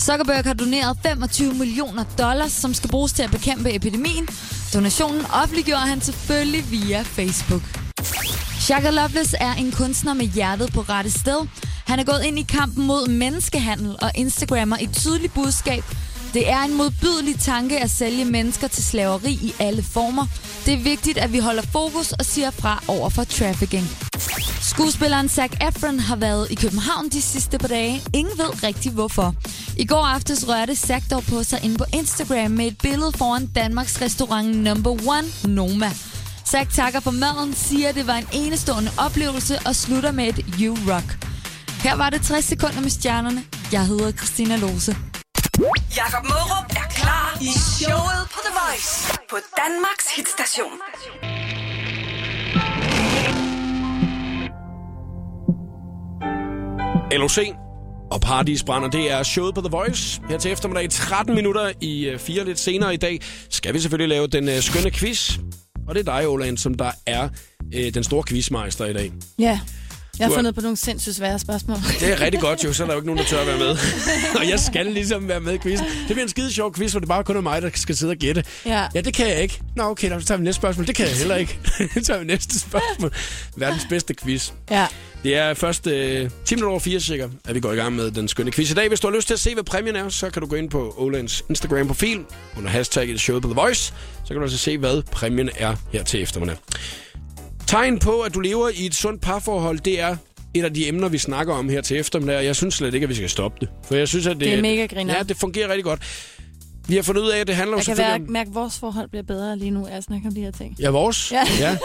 [0.00, 4.28] Zuckerberg har doneret 25 millioner dollars, som skal bruges til at bekæmpe epidemien.
[4.74, 7.62] Donationen offentliggjorde han selvfølgelig via Facebook.
[8.60, 11.46] Shaka Loveless er en kunstner med hjertet på rette sted.
[11.86, 15.84] Han er gået ind i kampen mod menneskehandel og Instagrammer et tydeligt budskab.
[16.34, 20.26] Det er en modbydelig tanke at sælge mennesker til slaveri i alle former.
[20.66, 23.86] Det er vigtigt, at vi holder fokus og siger fra over for trafficking.
[24.60, 28.02] Skuespilleren Zac Efron har været i København de sidste par dage.
[28.14, 29.34] Ingen ved rigtig hvorfor.
[29.76, 33.46] I går aftes rørte Zac dog på sig ind på Instagram med et billede foran
[33.46, 35.90] Danmarks restaurant Number One, Noma.
[36.46, 40.44] Zack takker for maden, siger, at det var en enestående oplevelse og slutter med et
[40.60, 41.26] You Rock.
[41.82, 43.44] Her var det 60 sekunder med stjernerne.
[43.72, 45.07] Jeg hedder Christina Lose.
[45.58, 50.72] Jakob Mørup er klar i showet på The Voice på Danmarks hitstation.
[57.12, 57.38] LOC
[58.10, 60.20] og Paradis Brænder, det er showet på The Voice.
[60.28, 64.08] Her til eftermiddag 13 minutter i øh, fire lidt senere i dag, skal vi selvfølgelig
[64.08, 65.38] lave den øh, skønne quiz.
[65.88, 67.28] Og det er dig, Oland, som der er
[67.74, 69.12] øh, den store quizmeister i dag.
[69.38, 69.60] Ja.
[70.18, 71.78] Jeg har fundet på nogle sindssygt svære spørgsmål.
[72.00, 73.58] Det er rigtig godt jo, så er der jo ikke nogen, der tør at være
[73.58, 73.76] med.
[74.40, 75.86] og jeg skal ligesom være med i quizzen.
[75.86, 78.10] Det bliver en skide sjov quiz, hvor det bare kun er mig, der skal sidde
[78.10, 78.44] og gætte.
[78.66, 78.86] Ja.
[78.94, 79.60] Ja, det kan jeg ikke.
[79.76, 80.86] Nå, okay, så tager vi næste spørgsmål.
[80.86, 81.58] Det kan jeg heller ikke.
[81.94, 83.12] så tager vi næste spørgsmål.
[83.56, 84.50] Verdens bedste quiz.
[84.70, 84.86] Ja.
[85.22, 88.10] Det er først øh, 10 minutter over 4 cirka, at vi går i gang med
[88.10, 88.88] den skønne quiz i dag.
[88.88, 90.70] Hvis du har lyst til at se, hvad præmien er, så kan du gå ind
[90.70, 92.24] på Olands Instagram-profil
[92.56, 93.94] under hashtagget showet på The Voice.
[94.24, 96.56] Så kan du altså se, hvad præmien er her til eftermiddag.
[97.68, 100.16] Tegn på, at du lever i et sundt parforhold, det er
[100.54, 103.04] et af de emner, vi snakker om her til eftermiddag, og jeg synes slet ikke,
[103.04, 103.68] at vi skal stoppe det.
[103.84, 105.16] For jeg synes, at det, Det er mega griner.
[105.16, 106.00] Ja, det fungerer rigtig godt.
[106.88, 108.54] Vi har fundet ud af, at det handler jo Jeg kan selvfølgelig være, mærke, at
[108.54, 110.76] vores forhold bliver bedre lige nu, af at snakke om de her ting.
[110.80, 111.32] Ja, vores.
[111.32, 111.42] Ja.
[111.60, 111.76] ja.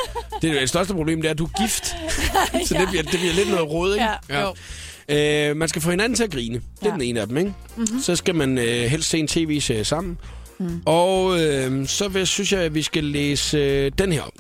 [0.41, 1.85] Det, er det største problem, det er, at du er gift.
[2.67, 4.05] Så det, bliver, det bliver lidt noget råd, ikke?
[4.29, 5.49] Ja, jo.
[5.49, 6.55] Øh, man skal få hinanden til at grine.
[6.55, 6.93] Det er Ja.
[6.93, 7.49] den ene af dem, ikke?
[7.75, 7.81] Mhm.
[7.81, 8.01] Mm-hmm.
[8.01, 10.17] Så skal man øh, helst se en tv-serie sammen.
[10.59, 10.81] Mm.
[10.85, 14.33] Og øh, så vil, synes jeg, at vi skal læse øh, den her op.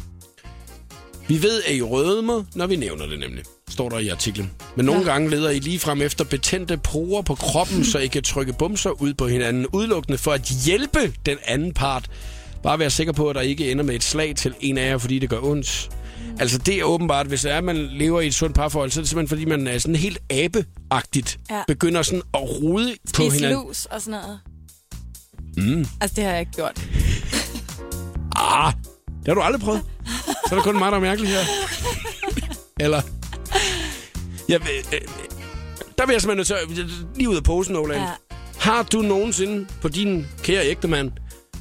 [1.33, 3.43] Vi ved, at I rødmer, når vi nævner det nemlig.
[3.69, 4.51] Står der i artiklen.
[4.75, 5.07] Men nogle ja.
[5.07, 8.89] gange leder I lige frem efter betændte porer på kroppen, så I kan trykke bumser
[9.01, 12.11] ud på hinanden, udelukkende for at hjælpe den anden part.
[12.63, 14.97] Bare være sikker på, at der ikke ender med et slag til en af jer,
[14.97, 15.89] fordi det gør ondt.
[16.39, 18.99] Altså det er åbenbart, hvis det er, at man lever i et sundt parforhold, så
[18.99, 21.39] er det simpelthen fordi, man er sådan helt abeagtigt.
[21.51, 21.63] Ja.
[21.67, 23.67] Begynder sådan at rode på Spise hinanden.
[23.67, 24.39] lus og sådan noget.
[25.57, 25.85] Mm.
[26.01, 26.87] Altså, det har jeg ikke gjort.
[28.35, 28.73] Ah,
[29.07, 29.81] det har du aldrig prøvet.
[30.47, 31.39] Så er det kun mig, der er mærkelig her.
[32.79, 33.01] Eller...
[34.49, 34.61] Ja, øh,
[34.93, 34.99] øh,
[35.97, 38.01] der vil jeg simpelthen nødt til lige ud af posen, Oland.
[38.01, 38.09] Ja.
[38.59, 41.11] Har du nogensinde på din kære ægtemand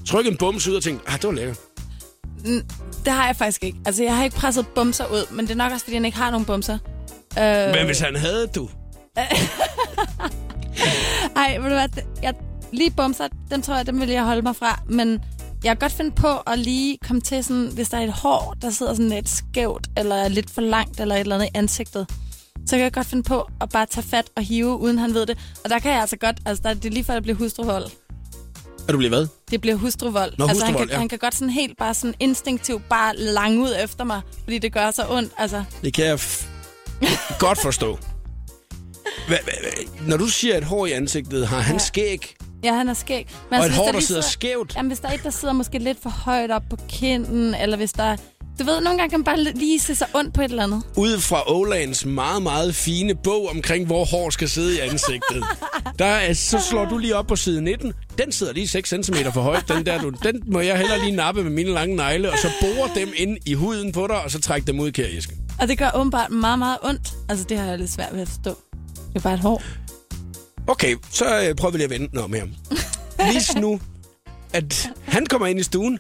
[0.06, 1.56] trykket en bums ud og tænkt, ah, det var lækkert.
[3.04, 3.78] Det har jeg faktisk ikke.
[3.86, 6.18] Altså, jeg har ikke presset bumser ud, men det er nok også, fordi han ikke
[6.18, 6.78] har nogen bumser.
[7.38, 8.68] Øh, Men hvis han havde, du...
[11.36, 11.88] Ej, ved du hvad?
[12.22, 12.34] Jeg,
[12.72, 14.80] lige bumser, dem tror jeg, dem vil jeg holde mig fra.
[14.88, 15.20] Men
[15.64, 18.54] jeg kan godt finde på at lige komme til sådan, hvis der er et hår,
[18.62, 21.50] der sidder sådan lidt skævt, eller er lidt for langt, eller et eller andet i
[21.58, 22.06] ansigtet.
[22.66, 25.26] Så kan jeg godt finde på at bare tage fat og hive, uden han ved
[25.26, 25.38] det.
[25.64, 27.84] Og der kan jeg altså godt, altså der, det er lige før, det bliver hustruvold.
[28.88, 29.26] Er du blevet hvad?
[29.50, 30.32] Det bliver hustruvold.
[30.38, 30.98] Nå, altså, han, kan, ja.
[30.98, 34.72] han kan godt sådan helt bare sådan instinktivt bare lange ud efter mig, fordi det
[34.72, 35.32] gør så ondt.
[35.38, 36.18] Altså, Det kan jeg
[37.38, 37.98] godt forstå.
[39.28, 41.78] Hva, hva, hva, når du siger et hår i ansigtet, har han Ja.
[41.78, 42.34] skæg?
[42.64, 43.28] Ja, han er skæg.
[43.50, 44.76] Men Og et hår, der der sidder skævt?
[44.76, 47.76] Jamen, hvis der er et, der sidder måske lidt for højt op på kinden, eller
[47.76, 48.16] hvis der...
[48.58, 50.82] Du ved, nogle gange kan man bare lige se sig ondt på et eller andet.
[50.96, 55.44] Ud fra Olands meget, meget fine bog omkring, hvor hår skal sidde i ansigtet.
[55.98, 57.92] Der er, så slår du lige op på side 19.
[58.18, 60.00] Den sidder lige 6 cm for højt, den der.
[60.00, 63.12] Du, den må jeg heller lige nappe med mine lange negle, og så bore dem
[63.16, 65.32] ind i huden på dig, og så trække dem ud, kære Jeske.
[65.60, 67.12] Og det gør åbenbart meget, meget ondt.
[67.28, 68.50] Altså, det har jeg lidt svært ved at forstå.
[68.94, 69.62] Det er bare et hår.
[70.66, 72.50] Okay, så øh, prøver vi lige at vente noget med ham.
[73.32, 73.80] Vis nu,
[74.52, 75.98] at han kommer ind i stuen,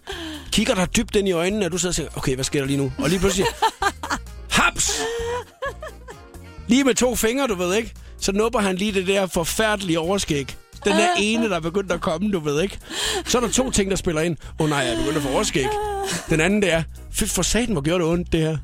[0.50, 2.66] kigger dig dybt ind i øjnene, og du sidder og siger, okay, hvad sker der
[2.66, 2.92] lige nu?
[2.98, 3.46] Og lige pludselig,
[4.50, 5.00] haps!
[6.68, 7.92] Lige med to fingre, du ved ikke?
[8.18, 10.56] Så nupper han lige det der forfærdelige overskæg.
[10.84, 12.78] Den der ene, der er begyndt at komme, du ved ikke?
[13.26, 14.36] Så er der to ting, der spiller ind.
[14.58, 15.66] Åh oh, nej, jeg er begyndt at få overskæg.
[16.30, 18.56] Den anden, det er, fy for satan, hvor gjorde det ondt, det her.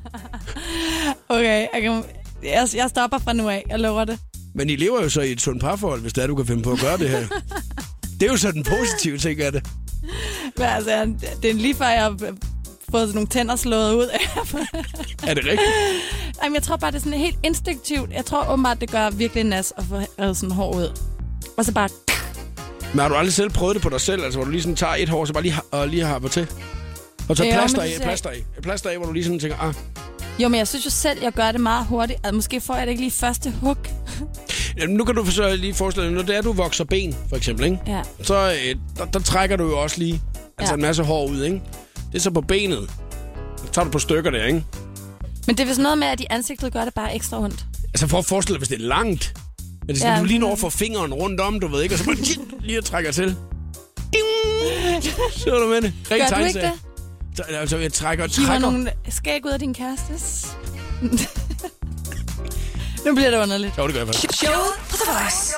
[1.29, 2.03] Okay, jeg, kan,
[2.43, 3.65] jeg, jeg stopper fra nu af.
[3.69, 4.19] Jeg lover det.
[4.53, 6.63] Men I lever jo så i et sundt parforhold, hvis det er, du kan finde
[6.63, 7.27] på at gøre det her.
[8.19, 9.65] Det er jo så den positive ting af det.
[10.57, 12.09] Men altså, det er lige før, jeg har
[12.91, 14.19] fået sådan nogle tænder slået ud af.
[15.27, 15.69] Er det rigtigt?
[16.43, 18.11] Jamen, jeg tror bare, det er sådan helt instinktivt.
[18.11, 20.97] Jeg tror åbenbart, det gør virkelig nas at få revet sådan hår ud.
[21.57, 21.89] Og så bare...
[22.93, 24.23] Men har du aldrig selv prøvet det på dig selv?
[24.23, 26.47] Altså, hvor du lige sådan tager et hår, så bare lige, og lige harper til?
[27.29, 28.29] Og så Jo, plaster ser- plaster.
[28.29, 29.73] Et plaster af, hvor du lige sådan tænker, ah.
[30.39, 32.19] Jo, men jeg synes jo selv, jeg gør det meget hurtigt.
[32.23, 33.77] Altså, måske får jeg det ikke lige første hug.
[34.77, 37.35] Jamen, nu kan du så lige forestille dig, når det er, du vokser ben, for
[37.35, 37.79] eksempel, ikke?
[37.87, 38.01] Ja.
[38.23, 40.21] så øh, der, der, trækker du jo også lige
[40.57, 40.75] altså Ja.
[40.75, 41.61] en masse hår ud, ikke?
[42.11, 42.89] Det er så på benet.
[43.57, 44.63] Så tager du på stykker der, ikke?
[45.47, 47.65] Men det er vist noget med, at i ansigtet gør det bare ekstra ondt.
[47.87, 49.33] Altså, for at forestille dig, hvis det er langt.
[49.81, 50.13] Men det skal Ja.
[50.13, 50.19] ja.
[50.19, 51.95] du lige når få fingeren rundt om, du ved ikke?
[51.95, 52.15] Og så bare
[52.67, 53.35] lige at trækker til.
[54.13, 55.03] Ding!
[55.31, 55.93] Så er du med det.
[56.11, 56.71] Ren Gør du ikke det?
[57.39, 58.59] Så, altså, jeg trækker og trækker.
[58.59, 60.47] nogle skæg ud af din kærestes?
[63.05, 63.77] nu bliver det underligt.
[63.77, 64.33] Jo, det gør jeg faktisk.
[64.33, 65.53] Showet på The Voice.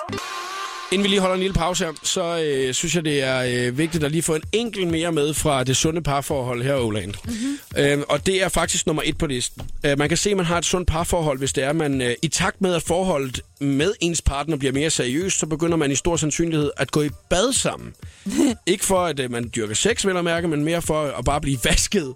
[0.92, 3.78] Inden vi lige holder en lille pause her, så øh, synes jeg, det er øh,
[3.78, 7.14] vigtigt at lige få en enkelt mere med fra det sunde parforhold her i Åland.
[7.26, 7.58] Mm-hmm.
[7.78, 9.62] Øh, og det er faktisk nummer et på listen.
[9.86, 12.16] Øh, man kan se, at man har et sundt parforhold, hvis det er, man øh,
[12.22, 15.96] i takt med, at forholdet med ens partner bliver mere seriøst, så begynder man i
[15.96, 17.94] stor sandsynlighed at gå i bad sammen.
[18.66, 21.42] Ikke for, at øh, man dyrker sex, vel at mærke, men mere for at bare
[21.42, 22.14] blive vasket.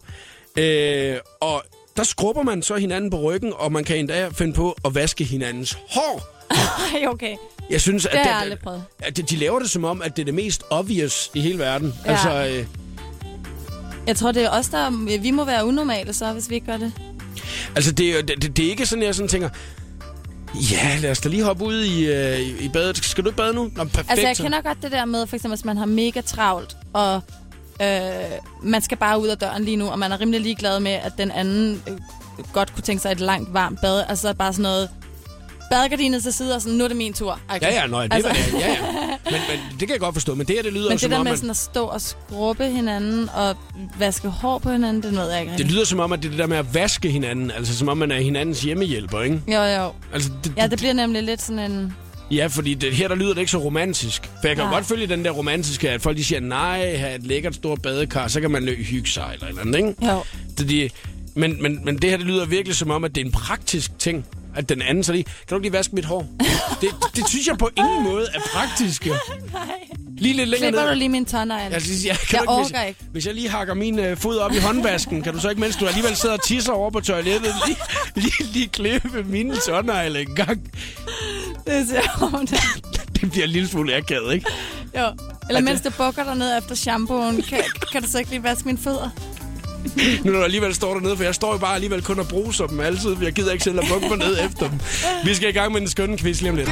[0.57, 1.63] Øh, og
[1.97, 5.23] der skrubber man så hinanden på ryggen, og man kan endda finde på at vaske
[5.23, 6.31] hinandens hår.
[7.13, 7.35] Okay.
[7.69, 8.83] Jeg synes, Det at, har jeg det- aldrig prøvet.
[8.99, 11.93] at de, laver det som om, at det er det mest obvious i hele verden.
[12.05, 12.11] Ja.
[12.11, 12.65] Altså, øh,
[14.07, 15.17] Jeg tror, det er os, der...
[15.19, 16.93] Vi må være unormale så, hvis vi ikke gør det.
[17.75, 19.49] altså det, er det, det, det er ikke sådan, jeg sådan tænker,
[20.71, 22.97] ja, lad os da lige hoppe ud i, øh, i- badet.
[22.97, 23.71] Skal du ikke bade nu?
[23.75, 24.09] Nå, perfekt.
[24.11, 27.21] Altså, jeg kender godt det der med, for eksempel, hvis man har mega travlt, og
[27.81, 28.11] øh,
[28.63, 31.11] man skal bare ud af døren lige nu, og man er rimelig ligeglad med, at
[31.17, 31.97] den anden øh,
[32.53, 34.03] godt kunne tænke sig et langt, varmt bad.
[34.09, 34.89] Altså bare sådan noget
[35.71, 37.39] badegardinet til side, og sådan, nu er det min tur.
[37.49, 37.61] Okay.
[37.61, 38.53] Ja, ja, nøj, det Altså- var det.
[38.59, 38.77] Ja, ja.
[39.31, 40.35] Men, men det kan jeg godt forstå.
[40.35, 41.57] Men det her, det lyder Men jo det som der om, med at, sådan at
[41.57, 43.55] stå og skrubbe hinanden, og
[43.99, 46.29] vaske hår på hinanden, det ved jeg ikke det lyder som om, at det er
[46.29, 47.51] det der med at vaske hinanden.
[47.51, 49.41] Altså som om, man er hinandens hjemmehjælper, ikke?
[49.47, 49.91] Jo, jo.
[50.13, 51.95] Altså, det, Ja, det bliver nemlig lidt sådan en...
[52.31, 54.21] Ja, fordi det, her der lyder det ikke så romantisk.
[54.41, 54.73] For jeg kan Nej.
[54.73, 58.27] godt følge den der romantiske, at folk de siger, nej, have et lækkert stort badekar,
[58.27, 60.07] så kan man lø- hygge sig eller andet, ikke?
[60.11, 60.23] Jo.
[60.57, 60.89] Det, de,
[61.35, 63.99] men, men, men det her, det lyder virkelig som om, at det er en praktisk
[63.99, 64.25] ting.
[64.55, 66.27] At den anden så lige, kan du ikke lige vaske mit hår?
[66.81, 69.05] Det, det synes jeg på ingen måde er praktisk.
[69.07, 69.13] jo.
[70.17, 70.89] Lige lidt længere Klipper ned.
[70.93, 71.71] du lige min tånegl?
[71.71, 72.99] Jeg, synes, jeg, kan Jeg ikke, orker hvis, ikke.
[73.11, 75.75] Hvis jeg lige hakker min øh, fod op i håndvasken, kan du så ikke, mens
[75.75, 77.77] du alligevel sidder og tisser over på toilettet, lige,
[78.15, 80.71] lige, lige klippe mine tårnegle en gang?
[81.67, 82.53] Det ser hårdt.
[83.21, 84.45] Det bliver en lille smule akavet, ikke?
[84.97, 85.05] Jo.
[85.49, 88.65] Eller mens du bukker dig ned efter shampooen, kan, kan du så ikke lige vaske
[88.65, 89.09] mine fødder?
[90.23, 92.67] Nu når du alligevel står dernede, for jeg står jo bare alligevel kun og bruser
[92.67, 94.79] dem altid, jeg gider ikke selv at bukke mig ned efter dem.
[95.25, 96.69] Vi skal i gang med den skønne quiz lige om lidt.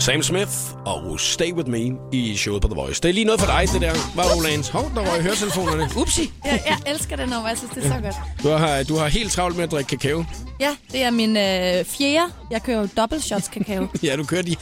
[0.00, 0.50] Sam Smith
[0.86, 3.00] og Stay With Me i showet på The Voice.
[3.02, 3.92] Det er lige noget for dig, det der.
[4.16, 4.68] Var Olans?
[4.68, 5.88] Hov, der røg høretelefonerne.
[5.96, 6.32] Upsi.
[6.44, 8.14] Jeg, jeg elsker det nummer, jeg synes, det er så godt.
[8.42, 10.24] Du har, du har helt travlt med at drikke kakao.
[10.60, 12.32] Ja, det er min øh, fjerde.
[12.50, 13.86] Jeg kører jo dobbelt shots kakao.
[14.02, 14.56] Ja, du kører de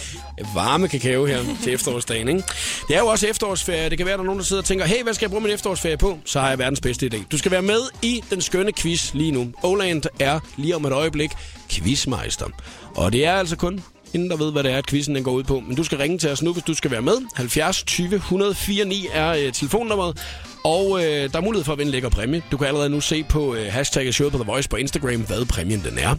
[0.54, 2.42] varme kakao her til efterårsdagen, ikke?
[2.88, 3.90] Det er jo også efterårsferie.
[3.90, 5.30] Det kan være, at der er nogen, der sidder og tænker, hey, hvad skal jeg
[5.30, 6.18] bruge min efterårsferie på?
[6.24, 7.22] Så har jeg verdens bedste idé.
[7.32, 9.52] Du skal være med i den skønne quiz lige nu.
[9.62, 11.30] Oland er lige om et øjeblik
[11.70, 12.46] quizmeister.
[12.94, 13.82] Og det er altså kun
[14.14, 15.60] inden der ved, hvad det er, at quizzen den går ud på.
[15.60, 17.16] Men du skal ringe til os nu, hvis du skal være med.
[17.34, 20.18] 70 20 104 9 er øh, telefonnummeret.
[20.64, 22.42] Og øh, der er mulighed for at vinde lækker præmie.
[22.50, 25.46] Du kan allerede nu se på øh, hashtagget showet på The Voice på Instagram, hvad
[25.46, 26.14] præmien den er.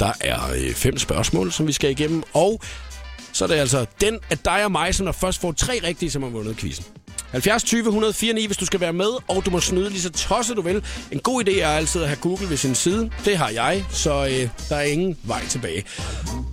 [0.00, 2.22] Der er øh, fem spørgsmål, som vi skal igennem.
[2.32, 2.60] Og
[3.32, 6.10] så er det altså den af dig og mig, som der først får tre rigtige,
[6.10, 6.84] som har vundet quizzen.
[7.32, 10.10] 70 20 104 9, hvis du skal være med, og du må snyde lige så
[10.10, 10.84] tosset du vil.
[11.12, 13.10] En god idé er altid at have Google ved sin side.
[13.24, 15.84] Det har jeg, så øh, der er ingen vej tilbage.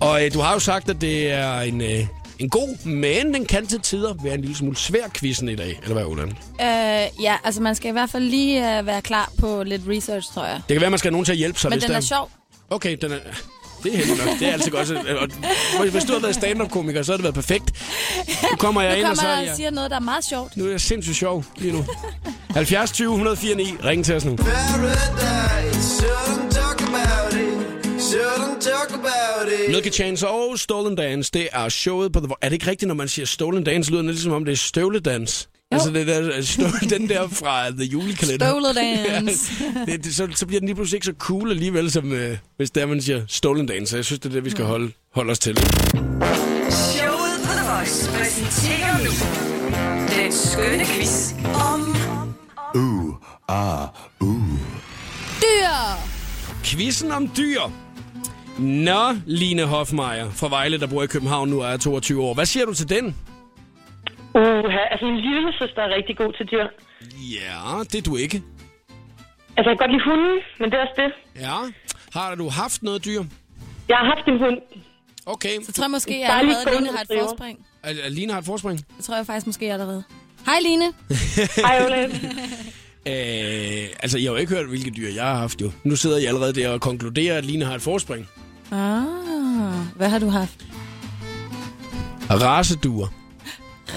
[0.00, 2.06] Og øh, du har jo sagt, at det er en, øh,
[2.38, 5.78] en god, men den kan til tider være en lille smule svær quizzen i dag.
[5.82, 6.28] Eller hvad, Ulan?
[6.60, 10.32] øh, ja, altså man skal i hvert fald lige øh, være klar på lidt research,
[10.34, 10.60] tror jeg.
[10.68, 11.70] Det kan være, man skal have nogen til at hjælpe sig.
[11.70, 12.00] Men den er der...
[12.00, 12.30] sjov.
[12.70, 13.18] Okay, den er...
[13.82, 14.38] Det er heldigt nok.
[14.38, 14.90] Det er altid godt.
[15.78, 17.72] Og hvis du har været stand-up-komiker, så har det været perfekt.
[18.50, 20.00] Nu kommer jeg Nu ind, og kommer så er jeg og siger noget, der er
[20.00, 20.56] meget sjovt.
[20.56, 21.84] Nu er jeg sindssygt sjov lige nu.
[22.50, 23.64] 70 20 104 9.
[23.84, 24.38] Ring til os nu.
[29.68, 32.38] Milky Chance og Stolen Dance, det er showet på The Voice.
[32.42, 34.56] Er det ikke rigtigt, når man siger Stolen Dance, lyder det som om det er
[34.56, 35.48] støvledans?
[35.72, 35.74] Jo.
[35.74, 36.66] Altså det der, støv,
[36.98, 38.48] den der fra The Julekalender.
[38.50, 38.74] Stolen
[39.08, 39.52] Dance.
[39.86, 42.36] Ja, det, det, så, så bliver den lige pludselig ikke så cool alligevel, som øh,
[42.56, 43.90] hvis der man siger Stolen Dance.
[43.90, 45.56] Så jeg synes, det er det, vi skal holde, holde os til.
[45.56, 49.10] Showet på The Voice præsenterer nu
[50.22, 51.32] den skønne quiz
[51.72, 51.94] om
[55.42, 55.68] Dyr!
[56.64, 57.60] Quizzen om dyr.
[58.58, 62.34] Nå, Line Hofmeier fra Vejle, der bor i København nu er 22 år.
[62.34, 63.14] Hvad siger du til den?
[64.34, 66.66] Uh, altså min lille søster er rigtig god til dyr.
[67.36, 68.42] Ja, det er du ikke.
[69.56, 71.12] Altså, jeg kan godt lide hunden, men det er også det.
[71.42, 71.56] Ja.
[72.12, 73.22] Har du haft noget dyr?
[73.88, 74.58] Jeg har haft en hund.
[75.26, 75.62] Okay.
[75.62, 77.66] Så tror jeg måske, jeg dejlig allerede Line har et forspring.
[77.82, 78.78] Er, er Line har et forspring?
[78.96, 80.02] Det tror jeg faktisk måske allerede.
[80.46, 80.84] Hej Line.
[81.66, 82.04] Hej, Ole.
[83.06, 85.70] Øh, altså, jeg har jo ikke hørt, hvilke dyr jeg har haft jo.
[85.84, 88.28] Nu sidder jeg allerede der og konkluderer, at Line har et forspring.
[88.72, 89.02] Ah,
[89.96, 90.66] hvad har du haft?
[92.30, 93.08] Raceduer.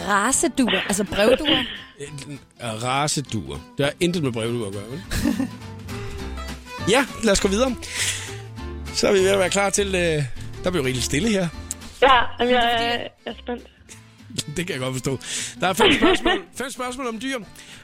[0.08, 1.64] Raceduer, altså brevduer.
[2.00, 3.58] Øh, Raceduer.
[3.78, 5.02] Det har intet med brevduer at gøre, vel?
[6.90, 7.76] ja, lad os gå videre.
[8.96, 9.88] Så er vi ved at være klar til...
[9.88, 10.24] Øh,
[10.64, 11.48] der bliver rigtig stille her.
[12.02, 13.64] Ja, jamen, jeg, jeg er spændt.
[14.58, 15.20] Det kan jeg godt forstå.
[15.60, 17.38] Der er fem spørgsmål, fem spørgsmål om dyr,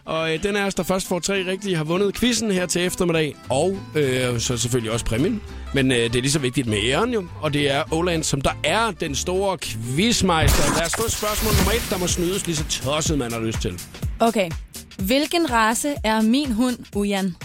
[0.05, 2.85] og øh, den af os, der først får tre rigtige, har vundet quizzen her til
[2.85, 5.41] eftermiddag, og øh, så selvfølgelig også præmien.
[5.73, 8.41] Men øh, det er lige så vigtigt med æren jo, og det er Oland, som
[8.41, 10.77] der er den store quizmeister.
[10.77, 13.61] Lad os få spørgsmål nummer et, der må snydes lige så tosset, man har lyst
[13.61, 13.81] til.
[14.19, 14.49] Okay.
[14.97, 17.35] Hvilken race er min hund, Ujan?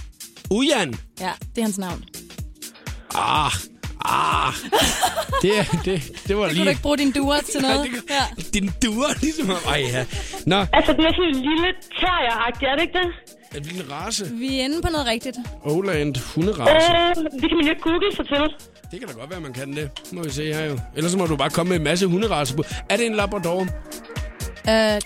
[0.51, 0.95] Ujan!
[1.21, 2.05] Ja, det er hans navn.
[3.15, 3.53] Ah,
[4.05, 4.53] ah.
[5.43, 5.53] Det,
[5.85, 6.59] det, det var Det lige...
[6.61, 7.77] kunne du ikke bruge din duer til noget.
[7.77, 8.43] Nej, det kan- Ja.
[8.61, 9.51] Din duer, ligesom...
[9.51, 10.05] Ej, ja.
[10.47, 11.69] Nå, Altså, det er sådan en lille
[12.01, 13.09] terrier-agtig, er det ikke det?
[13.57, 14.31] er det en race?
[14.35, 15.37] Vi er inde på noget rigtigt.
[15.65, 16.93] Oland hunderace.
[16.93, 18.37] Øh, det kan man jo ikke google sig til.
[18.91, 19.91] Det kan da godt være, man kan det.
[20.13, 20.79] Må vi se her jo.
[20.97, 22.65] Ellers så må du bare komme med en masse hunderacer på.
[22.89, 23.61] Er det en Labrador?
[23.61, 23.67] Uh,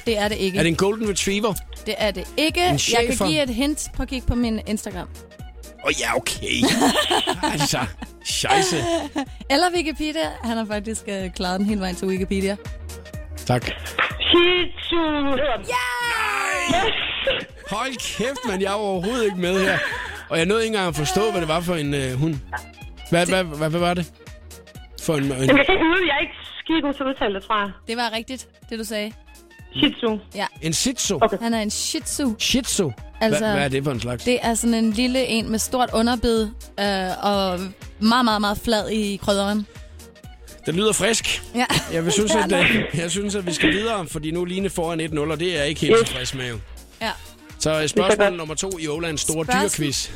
[0.06, 0.58] det er det ikke.
[0.58, 1.54] Er det en Golden Retriever?
[1.86, 2.60] Det er det ikke.
[2.60, 5.08] En Jeg kan give et hint på at kigge på min Instagram.
[5.08, 6.62] Åh oh, ja, okay.
[7.52, 7.78] altså,
[8.26, 8.76] scheisse.
[9.52, 10.28] Eller Wikipedia.
[10.44, 12.56] Han har faktisk uh, klaret den hele vejen til Wikipedia.
[13.46, 13.64] Tak.
[14.20, 15.66] Shih Tzu hedder den.
[15.66, 16.80] Ja!
[17.70, 18.62] Hold kæft, mand.
[18.62, 19.78] Jeg er overhovedet ikke med her.
[20.28, 22.34] Og jeg nåede ikke engang at forstå, hvad det var for en uh, hund.
[23.10, 24.12] Hvad, hvad, hvad, hvad var det?
[25.02, 25.30] For en, en...
[25.30, 27.58] Jamen, jeg kan ikke ude, jeg er ikke skide god til at udtale det, tror
[27.60, 27.70] jeg.
[27.88, 29.12] Det var rigtigt, det du sagde.
[29.78, 30.18] Shih Tzu.
[30.34, 30.46] Ja.
[30.62, 31.18] En Shih Tzu?
[31.22, 31.36] Okay.
[31.40, 32.34] Han er en shih tzu.
[32.38, 32.90] Shih Tzu?
[33.20, 34.24] Altså, hvad, hvad er det for en slags?
[34.24, 36.42] Det er sådan en lille en med stort underbid
[36.80, 37.60] øh, og
[38.00, 39.66] meget, meget, meget flad i krydderen.
[40.66, 41.42] Den lyder frisk.
[41.54, 41.64] Ja.
[41.92, 44.70] Jeg, vil synes, at, øh, jeg synes, at vi skal videre, fordi nu er Line
[44.70, 46.08] foran 1-0, og det er jeg ikke helt Yes.
[46.08, 46.48] tilfreds med.
[46.48, 46.58] Jo.
[47.02, 47.10] Ja.
[47.58, 50.10] Så øh, spørgsmål nummer to i Olands store Spørgsmål- dyrquiz.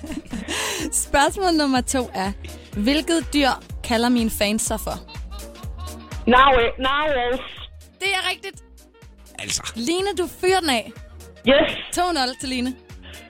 [1.08, 2.32] Spørgsmål nummer to er,
[2.72, 3.48] hvilket dyr
[3.84, 5.00] kalder mine fans sig for?
[6.26, 7.40] Narwhal.
[8.00, 8.62] Det er rigtigt.
[9.38, 10.92] Altså, Line, du fyrer den af.
[11.48, 11.98] Yes.
[11.98, 12.74] 2-0 til Line.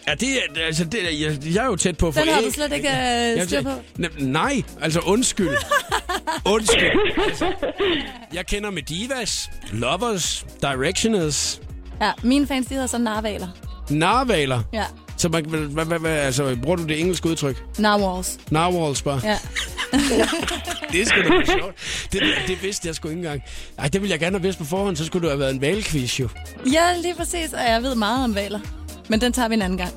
[0.08, 2.28] Ja, det er, altså, det, er- jeg, jeg er jo tæt på at få Den
[2.28, 2.88] har du slet ikke
[3.38, 3.70] øh, styr på.
[3.98, 5.48] Ne- Nej, altså undskyld.
[6.54, 6.90] undskyld.
[7.28, 7.52] Altså,
[8.32, 11.60] jeg kender Medivas, Lovers, Directioners,
[12.00, 13.48] Ja, mine fans, de hedder så narvaler.
[13.90, 14.62] Narvaler.
[14.72, 14.84] Ja,
[15.16, 17.64] Så man, hvad, hvad, hvad, altså, bruger du det engelske udtryk?
[17.78, 18.38] narwhals.
[18.50, 19.20] Narwhals bare.
[19.24, 19.38] Ja.
[20.92, 21.74] Det skulle da være sjovt.
[22.12, 23.42] Det, det vidste jeg sgu ikke engang.
[23.78, 25.60] Ej, det ville jeg gerne have vidst på forhånd, så skulle du have været en
[25.60, 26.28] valquiz jo.
[26.72, 28.60] ja, lige præcis, og jeg ved meget om valer.
[29.08, 29.92] Men den tager vi en anden gang.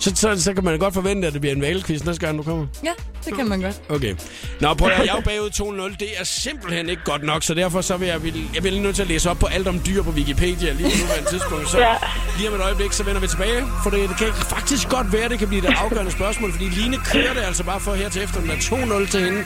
[0.00, 2.42] Så, så, så kan man godt forvente, at det bliver en valquiz næste gang, du
[2.42, 2.66] kommer.
[2.84, 2.90] Ja,
[3.24, 3.80] det kan man godt.
[3.88, 4.14] Okay.
[4.60, 5.96] Nå, prøv at høre, jeg er jo bagud 2-0.
[6.00, 8.82] Det er simpelthen ikke godt nok, så derfor så vil jeg, vil, jeg vil lige
[8.82, 11.68] nødt til at læse op på alt om dyr på Wikipedia lige på nuværende tidspunkt.
[11.70, 11.94] Så Ja.
[12.38, 15.28] lige om et øjeblik, så vender vi tilbage, for det, det kan faktisk godt være,
[15.28, 18.22] det kan blive det afgørende spørgsmål, fordi Line kører det altså bare for her til
[18.22, 19.44] eftermiddag 2-0 til hende.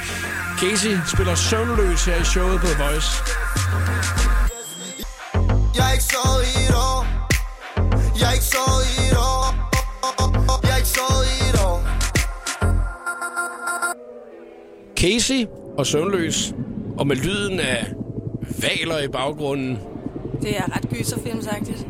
[0.60, 3.08] Casey spiller søvnløs her i showet på The Voice.
[5.76, 7.06] Jeg er ikke sovet i et år
[8.20, 8.93] Jeg er ikke sovet i
[15.04, 15.46] Casey
[15.78, 16.54] og søvnløs,
[16.98, 17.86] og med lyden af
[18.62, 19.78] valer i baggrunden.
[20.42, 21.86] Det er ret gyserfilmsagtigt.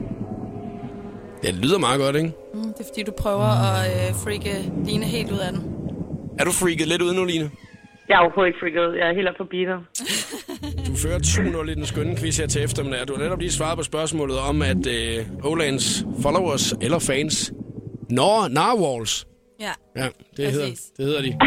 [1.43, 2.33] Det lyder meget godt, ikke?
[2.55, 5.63] Mm, det er fordi, du prøver at øh, freake Line helt ud af den.
[6.39, 7.51] Er du freaket lidt ud nu, Line?
[8.09, 8.99] Jeg er overhovedet ikke freaket.
[8.99, 9.79] Jeg er helt op på beatet.
[10.89, 13.09] Du fører 2-0 i den skønne quiz her til eftermiddag.
[13.09, 17.53] Du har netop lige svaret på spørgsmålet om, at øh, Olands followers eller fans
[18.11, 19.27] når narwhals.
[19.61, 19.73] Ja.
[19.97, 21.39] Ja, det hedder, det hedder de.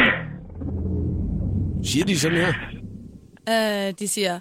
[1.84, 2.54] Siger de sådan her?
[3.50, 4.40] Øh, de siger...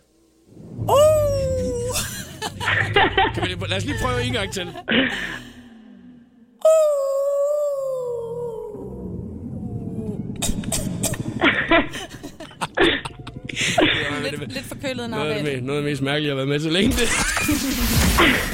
[3.34, 4.66] Kan vi, lige- lad os lige prøve en gang til.
[14.88, 15.58] Forkølet Noget af, det, narval.
[15.62, 16.92] me- noget af det mest mærkelige, jeg har været med til længe.
[16.92, 17.08] Det.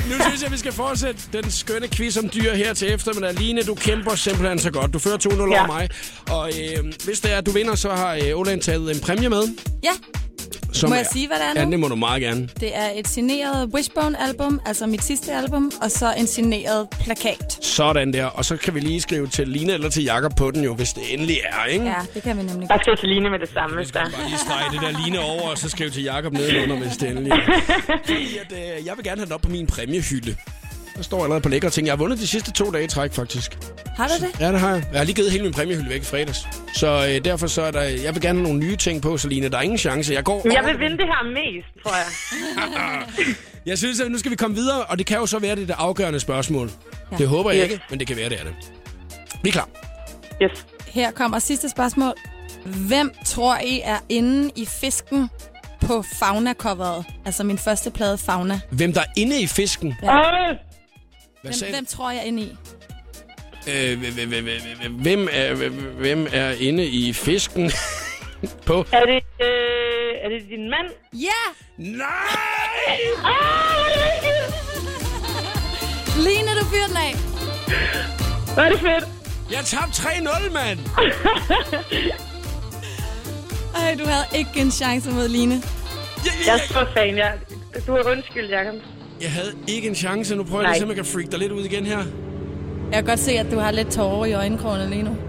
[0.11, 3.35] nu synes jeg, vi skal fortsætte den skønne quiz om dyr her til eftermiddag.
[3.35, 4.93] Line, du kæmper simpelthen så godt.
[4.93, 5.37] Du fører 2-0 ja.
[5.37, 5.59] Ja.
[5.59, 5.89] over mig.
[6.31, 9.29] Og øh, hvis det er, at du vinder, så har øh, Olan taget en præmie
[9.29, 9.43] med.
[9.85, 9.91] Ja,
[10.73, 11.61] Som Må jeg sige, hvad det er nu?
[11.61, 12.49] Ja, det må du meget gerne.
[12.61, 17.59] det er et signeret Wishbone-album, altså mit sidste album, og så en signeret plakat.
[17.65, 18.25] Sådan der.
[18.27, 20.93] Og så kan vi lige skrive til Line eller til Jakob på den jo, hvis
[20.93, 21.85] det endelig er, ikke?
[21.85, 22.81] Ja, det kan vi nemlig godt.
[22.81, 24.01] skal til Line med det samme, hvis der.
[24.01, 27.09] Bare lige strege det der Line over, og så skrive til Jakob nedenunder, hvis det
[27.11, 27.61] endelig er.
[28.07, 30.37] Fordi at, øh, jeg vil gerne have den op på min præmiehylde.
[30.97, 31.87] Der står allerede på lækre ting.
[31.87, 33.59] Jeg har vundet de sidste to dage i træk, faktisk.
[33.97, 34.41] Har du det?
[34.41, 34.85] Ja, det har jeg.
[34.93, 36.39] Jeg har lige givet hele min præmiehylde væk i fredags.
[36.75, 37.83] Så øh, derfor så er der...
[37.83, 39.49] Jeg vil gerne have nogle nye ting på, Selina.
[39.49, 40.15] Der er ingen chance.
[40.15, 42.07] Jeg går jeg vil vinde det her mest, tror jeg.
[43.67, 45.69] Jeg synes, at nu skal vi komme videre, og det kan jo så være det,
[45.69, 46.71] det afgørende spørgsmål.
[47.13, 47.17] Ja.
[47.17, 47.73] Det håber jeg Yes.
[47.73, 48.55] ikke, men det kan være, det er det.
[49.43, 49.69] Vi er klar.
[50.43, 50.67] Yes.
[50.87, 52.13] Her kommer sidste spørgsmål.
[52.65, 55.29] Hvem tror I er inde i fisken
[55.87, 57.05] på Fauna-coveret?
[57.25, 58.61] Altså min første plade Fauna.
[58.71, 59.95] Hvem der er inde i fisken?
[60.03, 60.19] Ja.
[60.19, 60.57] Øh,
[61.43, 62.57] Hvem, sagde hvem tror jeg er inde i?
[63.69, 63.99] Øh,
[65.03, 65.55] hvem- er,
[65.99, 67.71] hvem- er inde i fisken
[68.67, 68.85] på...
[68.93, 70.91] er, det, øh, er det din mand?
[71.13, 71.43] Ja!
[71.79, 72.07] Nej!
[73.25, 73.83] Ah!
[76.25, 77.15] Line, du fyrer den af.
[78.55, 79.05] Hvor er det fedt.
[79.51, 80.79] Jeg tabte 3-0, mand!
[83.77, 85.55] Ej, du havde ikke en chance mod Line.
[85.55, 85.63] Jeg,
[86.25, 87.17] Jeg jeg, er så fan.
[87.17, 87.39] Jeg,
[87.87, 88.75] du er undskyld, Jacob.
[89.21, 90.37] Jeg havde ikke en chance.
[90.37, 90.75] Nu prøver jeg Nej.
[90.75, 91.99] lige, om jeg kan freak dig lidt ud igen her.
[91.99, 95.17] Jeg kan godt se, at du har lidt tårer i øjenkrogen lige nu.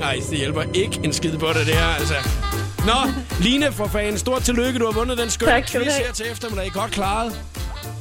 [0.00, 2.14] Nej, det hjælper ikke en skid på det, det her, altså.
[2.86, 4.78] Nå, Line for fanden, stort tillykke.
[4.78, 6.70] Du har vundet den skønne Tak du quiz her til eftermiddag.
[6.72, 7.40] Godt klaret.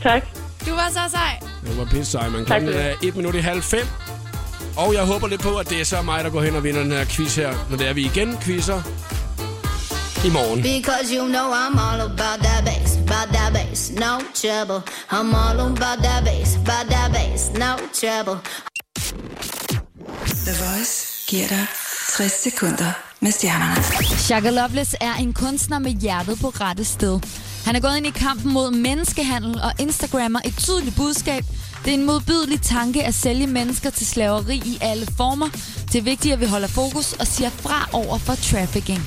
[0.04, 0.24] Tak.
[0.66, 1.40] Du var så sej.
[1.68, 2.46] Det var pisse sej, man.
[2.46, 3.88] Tak Klokken er 1 minut i halv fem.
[4.78, 6.82] Og jeg håber lidt på, at det er så mig, der går hen og vinder
[6.82, 7.54] den her quiz her.
[7.70, 8.82] Når det er, vi igen quizzer
[10.24, 10.62] i morgen.
[10.62, 14.84] Because you know I'm all about that bass, about that bass, no trouble.
[15.12, 18.42] I'm all about that bass, about that bass, no trouble.
[20.46, 21.68] The Voice giver dig
[22.18, 23.84] 60 sekunder med stjernerne.
[24.28, 27.20] Shaka Loveless er en kunstner med hjertet på rette sted.
[27.66, 31.44] Han er gået ind i kampen mod menneskehandel og Instagrammer et tydeligt budskab.
[31.86, 35.50] Det er en modbydelig tanke at sælge mennesker til slaveri i alle former.
[35.92, 39.02] Det er vigtigt, at vi holder fokus og siger fra over for trafficking.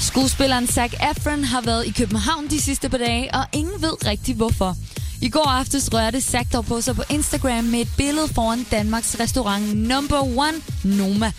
[0.00, 4.34] Skuespilleren Zac Efron har været i København de sidste par dage, og ingen ved rigtig
[4.34, 4.76] hvorfor.
[5.22, 9.16] I går aftes rørte Zac dog på sig på Instagram med et billede foran Danmarks
[9.20, 11.32] restaurant Number One Noma.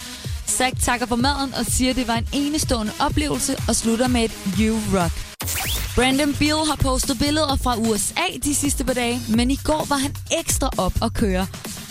[0.47, 4.23] Zac takker for maden og siger, at det var en enestående oplevelse og slutter med
[4.23, 5.86] et You Rock.
[5.97, 9.95] Brandon Beal har postet billeder fra USA de sidste par dage, men i går var
[9.95, 11.47] han ekstra op at køre.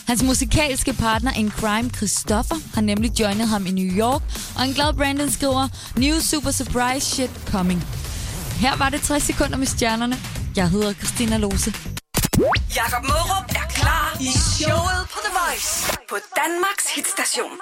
[0.06, 4.22] Hans musikalske partner in crime, Christopher, har nemlig joinet ham i New York,
[4.56, 7.80] og en glad Brandon skriver, New super surprise shit coming.
[8.60, 10.16] Her var det 60 sekunder med stjernerne.
[10.56, 11.72] Jeg hedder Christina Lose.
[12.76, 17.54] Jakob Mørup er klar i showet på The Voice på Danmarks hitstation.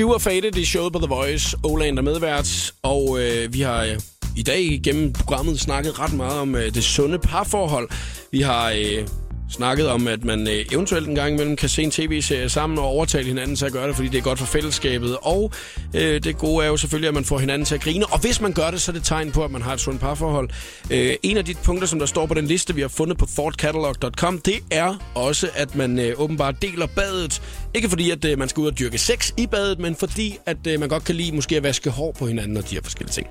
[0.00, 1.56] Sure Faded i showet på The Voice.
[1.64, 3.98] Oland er medvært, og øh, vi har øh,
[4.36, 7.88] i dag gennem programmet snakket ret meget om øh, det sunde parforhold.
[8.32, 9.08] Vi har øh,
[9.50, 12.84] snakket om, at man øh, eventuelt en gang imellem kan se en tv-serie sammen og
[12.84, 15.16] overtale hinanden til at gøre det, fordi det er godt for fællesskabet.
[15.22, 15.52] Og
[15.94, 18.06] øh, det gode er jo selvfølgelig, at man får hinanden til at grine.
[18.06, 20.00] Og hvis man gør det, så er det tegn på, at man har et sundt
[20.00, 20.50] parforhold.
[20.90, 23.26] Øh, en af de punkter, som der står på den liste, vi har fundet på
[23.36, 27.42] fordcatalog.com, det er også, at man øh, åbenbart deler badet.
[27.74, 30.66] Ikke fordi, at øh, man skal ud og dyrke sex i badet, men fordi, at
[30.68, 33.12] øh, man godt kan lide måske at vaske hår på hinanden og de her forskellige
[33.12, 33.26] ting.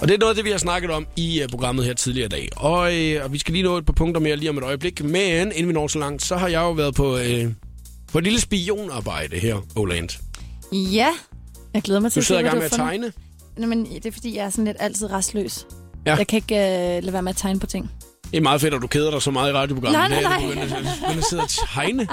[0.00, 2.26] Og det er noget af det, vi har snakket om i øh, programmet her tidligere
[2.26, 2.48] i dag.
[2.56, 5.04] Og, øh, og vi skal lige nå et par punkter mere lige om et øjeblik.
[5.04, 7.52] Men inden vi når så langt, så har jeg jo været på, øh,
[8.12, 10.08] på et lille spionarbejde her, Oland.
[10.72, 11.08] Ja,
[11.74, 13.12] jeg glæder mig til Du sidder i se, gang med at du tegne.
[13.56, 15.66] Nå, men det er fordi, jeg er sådan lidt altid restløs.
[16.06, 16.14] Ja.
[16.16, 17.90] Jeg kan ikke øh, lade være med at tegne på ting.
[18.30, 20.10] Det er meget fedt, at du keder dig så meget i radioprogrammet.
[20.10, 20.42] Nej, nej, nej.
[20.42, 22.08] Du begynder, at sidde og tegne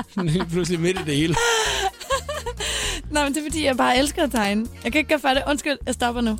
[0.51, 1.36] pludselig midt i det hele.
[3.11, 4.65] Nej, men det er fordi, jeg bare elsker at tegne.
[4.84, 5.43] Jeg kan ikke gøre for det.
[5.49, 6.38] Undskyld, jeg stopper nu.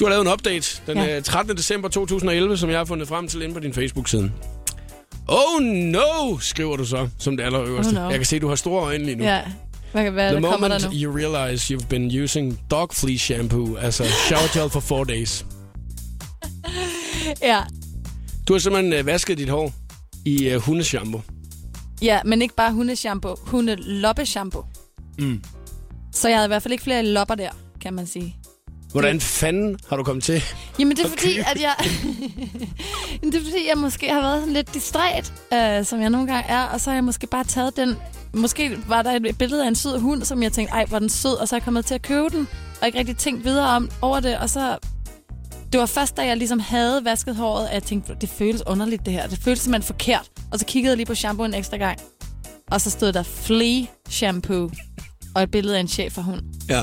[0.00, 1.14] Du har lavet en update den Ja.
[1.14, 1.20] ja.
[1.20, 1.56] 13.
[1.56, 4.32] december 2011, som jeg har fundet frem til inde på din Facebook-side.
[5.28, 7.88] Oh no, skriver du så, som det allerøverste.
[7.88, 8.08] Oh no.
[8.10, 9.24] Jeg kan se, du har store øjne lige nu.
[9.24, 9.40] Ja,
[9.92, 10.96] hvad, hvad The der kommer moment der nu?
[10.96, 15.44] you realize you've been using dog flea shampoo as a shower gel for four days.
[17.42, 17.60] Ja.
[18.48, 19.72] Du har simpelthen øh, vasket dit hår
[20.24, 21.20] i øh, hundeshampoo.
[22.02, 23.36] ja, men ikke bare hundeshampoo.
[23.46, 24.64] Hundeloppeshampoo.
[25.18, 25.42] Mm.
[26.12, 28.36] Så jeg havde i hvert fald ikke flere lopper der, kan man sige.
[28.92, 30.42] Hvordan fanden har du kommet til?
[30.78, 31.74] Jamen det er fordi, at jeg...
[33.22, 36.48] Det er fordi, jeg måske har været sådan lidt distræt, øh, som jeg nogle gange
[36.50, 37.96] er, og så har jeg måske bare taget den...
[38.32, 41.08] Måske var der et billede af en sød hund, som jeg tænkte, ej, hvor den
[41.08, 42.48] sød, og så er jeg kommet til at købe den,
[42.80, 44.78] og ikke rigtig tænkt videre om over det, og så...
[45.76, 49.06] Det var først, da jeg ligesom havde vasket håret, at jeg tænkte, det føles underligt
[49.06, 49.26] det her.
[49.26, 50.30] Det føles simpelthen forkert.
[50.52, 51.98] Og så kiggede jeg lige på shampoo en ekstra gang.
[52.70, 54.70] Og så stod der flea shampoo
[55.34, 56.42] og et billede af en chef for hund.
[56.68, 56.82] Ja.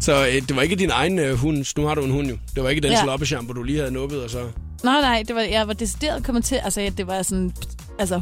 [0.00, 1.64] Så øh, det var ikke din egen øh, hund.
[1.76, 2.36] Nu har du en hund jo.
[2.54, 3.02] Det var ikke den Ja.
[3.02, 4.48] sloppeshampoo, du lige havde nuppet, og så...
[4.84, 7.52] Nej, nej, det var, jeg var decideret kommet til, altså det var sådan,
[7.98, 8.20] altså 100%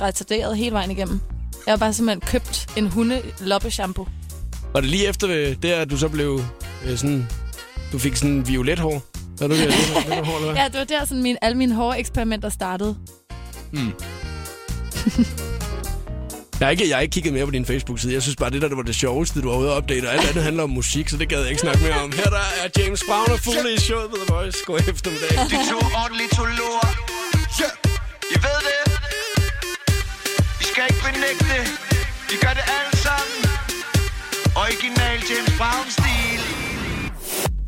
[0.00, 1.20] retarderet hele vejen igennem.
[1.66, 3.22] Jeg har bare simpelthen købt en hunde
[3.70, 4.06] shampoo.
[4.72, 6.40] Var det lige efter øh, det, at du så blev
[6.86, 7.28] øh, sådan...
[7.92, 9.02] Du fik sådan violet hår?
[9.40, 10.62] Var du det, det, det, det hår, eller hvad?
[10.62, 12.96] Ja, det var der sådan min, alle mine håreksperimenter startede.
[13.72, 13.92] Mm.
[16.60, 18.12] Jeg har, ikke, jeg har ikke kigget mere på din Facebook-side.
[18.12, 20.06] Jeg synes bare, det der det var det sjoveste, du var ude og opdate.
[20.06, 22.12] Og alt andet handler om musik, så det gad jeg ikke snakke mere om.
[22.12, 24.58] Her der er James Brown og Fugle i showet på The Voice.
[24.66, 25.30] God eftermiddag.
[25.50, 26.44] De to ordentligt to.
[26.44, 27.72] Yeah.
[28.34, 28.78] I ved det.
[30.60, 31.64] I skal ikke benægte det.
[32.34, 33.40] I gør det alle sammen.
[34.62, 36.17] Original James Brown-stil.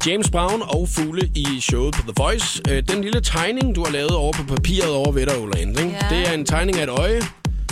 [0.07, 2.63] James Brown og Fugle i showet på The Voice.
[2.71, 5.83] Øh, Den lille tegning, du har lavet over på papiret over ved dig, ikke?
[6.03, 6.17] Ja.
[6.17, 7.21] Det er en tegning af et øje.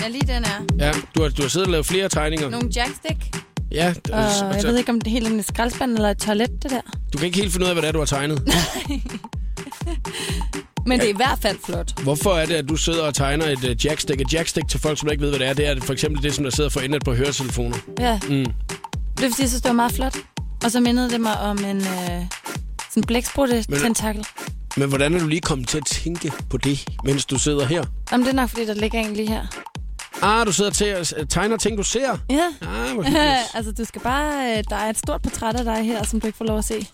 [0.03, 0.65] Ja, lige den er.
[0.87, 2.51] Ja, du har, du har siddet og lavet flere tegninger.
[2.51, 3.37] Nogle jackstick.
[3.73, 4.21] Ja, Og
[4.57, 6.81] jeg ved ikke, om det er helt en skraldespand eller et toilet, det der.
[7.13, 8.43] du kan ikke helt finde ud af, hvad det er, du har tegnet.
[10.87, 12.01] Men det er i hvert fald flot.
[12.03, 14.21] Hvorfor er det, at du sidder og tegner et uh, jackstick?
[14.21, 16.35] Et jackstick til folk, som ikke ved, hvad det er, det er for eksempel det,
[16.35, 17.77] som der sidder for endet på høretelefoner.
[18.01, 18.29] Ja, Mm.
[18.29, 18.51] det er
[19.17, 20.17] fordi, jeg synes, det var meget flot.
[20.65, 22.23] Og så mindede det mig om en øh,
[22.91, 24.27] sådan blæksprutte tentakel.
[24.77, 27.85] Men hvordan er du lige kommet til at tænke på det, mens du sidder her?
[28.13, 29.47] Jamen, det er nok, fordi der ligger en lige her.
[30.23, 32.19] Ah, du sidder til at øh, tegner ting, du ser.
[32.31, 32.45] Ja.
[32.63, 33.05] Ah, hvor
[33.57, 34.59] altså, du skal bare...
[34.59, 36.65] øh, Der er et stort portræt af dig her, som du ikke får lov at
[36.65, 36.87] se.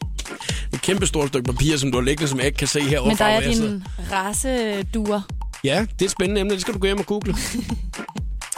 [0.73, 3.09] Et kæmpe stort stykke papir, som du har liggende, som jeg ikke kan se herovre
[3.09, 5.21] Men der er din raceduer.
[5.65, 6.53] Ja, det er et spændende emne.
[6.53, 7.35] Det skal du gå hjem og google.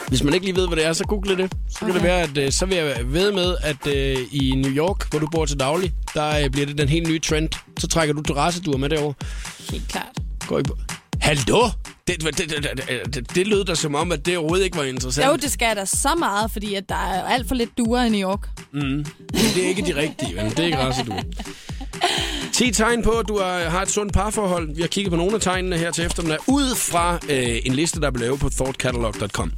[0.08, 1.52] Hvis man ikke lige ved, hvad det er, så google det.
[1.70, 1.94] Så kan Okay.
[1.94, 5.18] det være, at øh, så vil jeg ved med, at øh, i New York, hvor
[5.18, 7.48] du bor til daglig, der øh, bliver det den helt nye trend.
[7.78, 9.14] Så trækker du terrasseduer med derovre.
[9.70, 10.06] Helt klart.
[10.46, 10.76] Går I på...
[11.20, 11.68] Hallo?
[12.06, 14.84] Det, det, det, det, det, det lød da som om, at det overhovedet ikke var
[14.84, 15.26] interessant.
[15.26, 18.08] Jo, det skal da så meget, fordi at der er alt for lidt duer i
[18.08, 18.48] New York.
[18.72, 18.80] Mm.
[18.80, 20.50] Men det er ikke de rigtige, vel?
[20.50, 21.22] Det er ikke rasseduer.
[22.52, 24.74] 10 tegn på, at du er, har et sundt parforhold.
[24.76, 28.00] Vi har kigget på nogle af tegnene her til eftermiddag, ud fra øh, en liste,
[28.00, 29.52] der er blevet lavet på thoughtcatalog.com.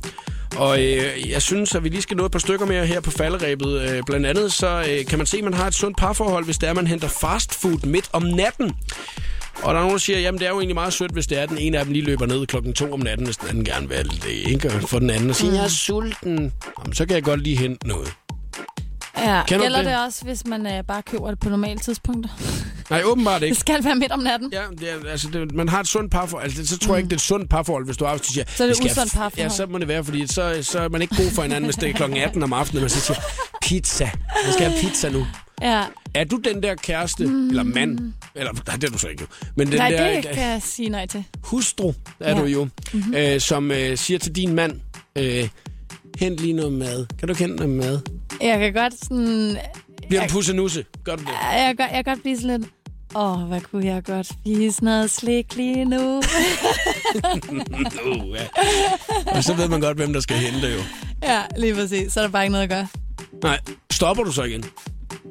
[0.57, 3.11] Og øh, jeg synes, at vi lige skal nå et par stykker mere her på
[3.11, 3.81] falderæbet.
[3.91, 6.59] Øh, blandt andet så øh, kan man se, at man har et sundt parforhold, hvis
[6.59, 8.73] det er, man henter fast food midt om natten.
[9.63, 11.39] Og der er nogen, der siger, jamen det er jo egentlig meget sødt, hvis det
[11.39, 13.65] er, den ene af dem lige løber ned klokken to om natten, hvis den anden
[13.65, 14.73] gerne vil det, ikke?
[14.75, 16.53] Og for den anden og siger, jeg er sulten.
[16.79, 18.13] Jamen, så kan jeg godt lige hente noget.
[19.25, 19.87] Ja, Kender gælder det?
[19.87, 20.05] det?
[20.05, 22.31] også, hvis man øh, bare køber det på normale tidspunkter?
[22.91, 23.55] Nej, åbenbart ikke.
[23.55, 24.53] Det skal være midt om natten.
[24.53, 26.45] Ja, det er, altså, det, man har et sundt parforhold.
[26.45, 28.45] Altså, det, så tror jeg ikke, det er et sundt parforhold, hvis du du siger...
[28.57, 29.33] Så er det "Vi skal usundt parforhold.
[29.43, 31.77] Ja, så må det være, fordi så, så er man ikke god for hinanden, hvis
[31.77, 33.21] det er klokken 18 om aftenen, og man så siger,
[33.63, 34.05] pizza.
[34.45, 35.27] Jeg skal have pizza nu.
[35.63, 35.85] Ja.
[36.15, 37.49] Er du den der kæreste, mm.
[37.49, 40.31] eller mand, eller nej, det er du så ikke jo, men den Nej, der det
[40.31, 41.25] kan jeg sige nej til.
[41.43, 42.41] hustru, er Ja.
[42.41, 43.15] du jo, Mhm.
[43.15, 44.81] øh, som øh, siger til din mand,
[45.17, 45.49] øh,
[46.19, 47.07] hent lige noget mad.
[47.19, 48.01] Kan du hente noget mad?
[48.43, 49.57] Jeg kan godt sådan...
[50.09, 50.85] Bliver jeg, pussenusse.
[51.05, 51.29] Gør du det?
[51.29, 52.71] jeg, kan godt, jeg kan godt blive sådan lidt...
[53.17, 56.19] Åh, oh, hvad kunne jeg godt spise noget slik lige nu?
[58.05, 58.47] uh, ja.
[59.27, 60.81] Og så ved man godt, hvem der skal hente jo.
[61.23, 62.13] ja, lige præcis.
[62.13, 62.89] Så er der bare ikke noget at gøre.
[63.43, 63.59] Nej,
[63.91, 64.65] stopper du så igen?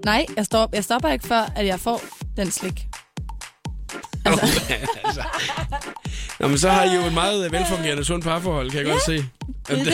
[0.06, 2.02] Nej, jeg, stop, jeg stopper ikke før, at jeg får
[2.38, 2.88] den slik.
[5.06, 5.24] altså.
[6.40, 9.26] Nå, men så har I jo et meget velfungerende sundt parforhold, kan jeg godt se.
[9.68, 9.94] Det er Jamen,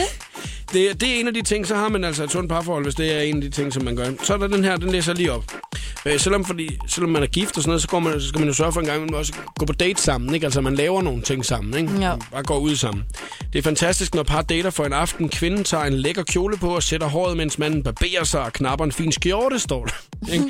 [0.72, 2.94] det, det er en af de ting, så har man altså et sundt parforhold, hvis
[2.94, 4.10] det er en af de ting, som man gør.
[4.22, 5.44] Så er der den her, den læser jeg lige op.
[6.06, 8.38] Øh, selvom, fordi, selvom man er gift og sådan noget, så, går man, så skal
[8.38, 10.34] man jo sørge for en gang, at man også gå på date sammen.
[10.34, 10.46] Ikke?
[10.46, 11.78] Altså, man laver nogle ting sammen.
[11.78, 12.06] Ikke?
[12.06, 12.16] Ja.
[12.32, 13.04] Bare går ud sammen.
[13.52, 15.28] Det er fantastisk, når par dater for en aften.
[15.28, 18.84] Kvinden tager en lækker kjole på og sætter håret, mens manden barberer sig og knapper
[18.84, 19.94] en fin skjorte, står der.
[20.32, 20.44] Ikke?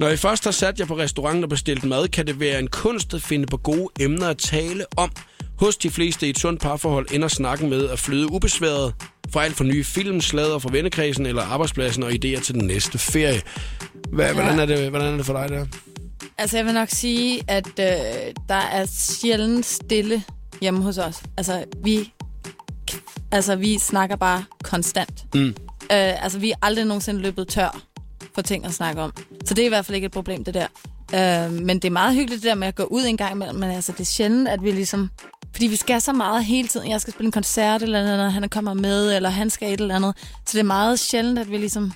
[0.00, 2.68] Når I først har sat jer på restaurant og bestilt mad, kan det være en
[2.68, 5.10] kunst at finde på gode emner at tale om.
[5.58, 8.94] Hos de fleste i et sundt parforhold ender snakken med at flyde ubesværet
[9.30, 12.98] fra alt fra nye film, slader fra vennekredsen eller arbejdspladsen og idéer til den næste
[12.98, 13.42] ferie.
[14.12, 14.32] Hvad, ja.
[14.32, 15.66] hvordan, er det, hvordan er det for dig der?
[16.38, 17.86] Altså, jeg vil nok sige, at øh,
[18.48, 20.22] der er sjældent stille
[20.60, 21.22] hjemme hos os.
[21.36, 22.12] Altså, vi,
[23.32, 25.24] altså, vi snakker bare konstant.
[25.34, 25.46] Mm.
[25.46, 25.54] Øh,
[26.24, 27.82] altså, vi er aldrig nogensinde løbet tør
[28.34, 29.12] for ting at snakke om.
[29.44, 30.66] Så det er i hvert fald ikke et problem, det der.
[31.14, 33.56] Øh, men det er meget hyggeligt, det der med at gå ud en gang imellem.
[33.58, 35.10] Men altså, det er sjældent, at vi ligesom...
[35.56, 36.90] Fordi vi skal så meget hele tiden.
[36.90, 39.96] Jeg skal spille en koncert eller noget, han kommer med, eller han skal et eller
[39.96, 40.14] andet.
[40.18, 41.92] Så det er meget sjældent, at vi ligesom...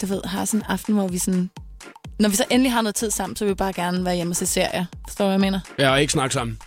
[0.00, 1.50] Du ved, har sådan en aften, hvor vi sådan...
[2.18, 4.32] Når vi så endelig har noget tid sammen, så vil vi bare gerne være hjemme
[4.32, 4.84] og se serier.
[5.08, 5.60] Forstår du, hvad jeg mener?
[5.78, 6.58] Ja, og ikke snakke sammen.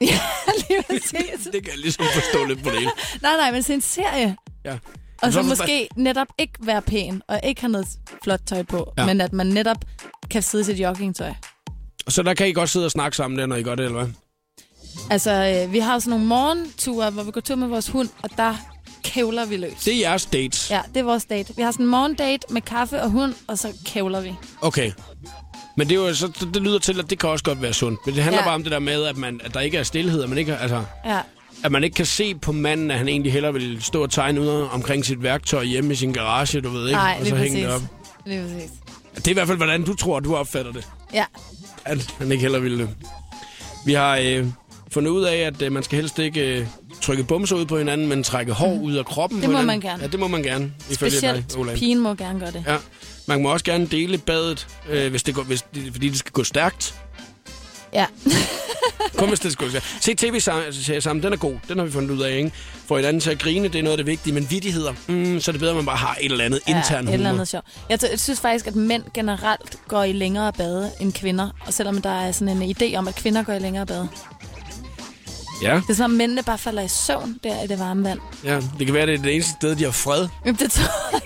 [0.00, 1.44] Lige præcis.
[1.52, 2.90] det kan jeg ligesom forstå lidt på det hele.
[3.22, 4.36] nej, nej, men se en serie.
[4.64, 4.78] Ja.
[5.22, 7.86] Og så Hvorfor- måske netop ikke være pæn, og ikke have noget
[8.24, 9.02] flot tøj på, Ja.
[9.02, 9.06] ja.
[9.06, 9.76] men at man netop
[10.30, 11.32] kan sidde i sit joggingtøj.
[12.08, 13.98] Så der kan I godt sidde og snakke sammen der, når I gør det, eller
[14.04, 14.12] hvad?
[15.10, 18.30] Altså, øh, vi har sådan nogle morgenture, hvor vi går tur med vores hund, og
[18.36, 18.54] der
[19.04, 19.72] kævler vi løs.
[19.84, 20.70] Det er jeres dates.
[20.70, 21.56] Ja, det er vores date.
[21.56, 24.34] Vi har sådan en morgendate med kaffe og hund, og så kævler vi.
[24.60, 24.92] Okay.
[25.76, 28.00] Men det, er jo, så, det lyder til, at det kan også godt være sundt.
[28.06, 28.46] Men det handler ja.
[28.46, 30.56] Bare om det der med, at, man, at der ikke er stillhed, at man ikke,
[30.56, 31.18] altså, Ja,
[31.64, 34.40] at man ikke kan se på manden, at han egentlig hellere vil stå og tegne
[34.40, 36.96] ud omkring sit værktøj hjemme i sin garage, du ved ikke?
[36.96, 37.82] nej, og så hænge det op.
[38.26, 38.70] Lige præcis.
[39.16, 40.88] Det er i hvert fald, hvordan du tror, du opfatter det.
[41.14, 41.24] Ja,
[41.84, 42.88] At han ikke hellere ville det.
[43.86, 44.46] Vi har øh,
[44.92, 46.66] fundet ud af, at øh, man skal helst ikke øh,
[47.02, 49.66] trykke bumser ud på hinanden, men trække hår ud af kroppen Det på må hinanden.
[49.66, 50.02] man gerne.
[50.02, 51.76] Ja, det må man gerne, ifølge specielt dig, Olan.
[51.76, 52.64] pigen må gerne gøre det.
[52.66, 52.76] Ja.
[53.26, 56.44] Man må også gerne dele badet, øh, hvis det går, hvis fordi det skal gå
[56.44, 56.94] stærkt.
[57.92, 58.06] Ja.
[59.16, 59.84] Kun hvis det stærkt.
[60.00, 61.54] Se tv-serie sammen, den er god.
[61.68, 62.52] Den har vi fundet ud af, ikke?
[62.86, 64.34] For et andet til at grine, det er noget af det vigtige.
[64.34, 66.84] Men vittigheder, mm, så er det bedre, at man bare har et eller andet intern
[66.90, 67.10] ja, humor.
[67.10, 67.62] et eller andet sjov.
[67.88, 71.50] Jeg, jeg synes faktisk, at mænd generelt går i længere bade end kvinder.
[71.66, 74.08] Og selvom der er sådan en idé om, at kvinder går i længere bade.
[75.62, 78.18] Ja, Det er som om mændene bare falder i søvn der i det varme vand.
[78.44, 80.28] ja, det kan være, det er det eneste sted, de har fred.
[80.44, 81.22] Jamen, det tror jeg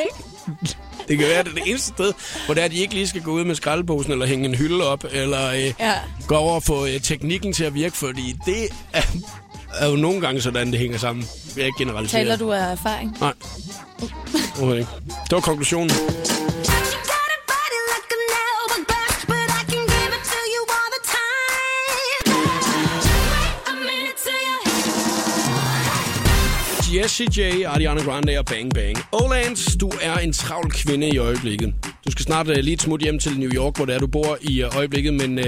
[0.00, 0.76] ikke.
[1.08, 2.12] Det kan være, det er det eneste sted,
[2.44, 4.54] hvor det er, at de ikke lige skal gå ud med skraldeposen, eller hænge en
[4.54, 5.92] hylde op, eller øh, Ja.
[6.26, 9.02] gå over og få øh, teknikken til at virke, fordi det er,
[9.74, 11.24] er jo nogle gange sådan, det hænger sammen.
[11.56, 12.20] Jeg ikke generalisere.
[12.20, 13.16] Taler du af erfaring?
[13.20, 13.32] Nej.
[14.56, 14.90] Overhovedet ikke.
[15.24, 15.90] Det var konklusionen.
[26.96, 28.96] Jessie J, Ariana Grande og Bang Bang.
[29.12, 31.74] Olans, du er en travl kvinde i øjeblikket.
[32.06, 34.06] Du skal snart uh, lige et smut hjem til New York, hvor det er, du
[34.06, 35.44] bor i uh, øjeblikket, men uh,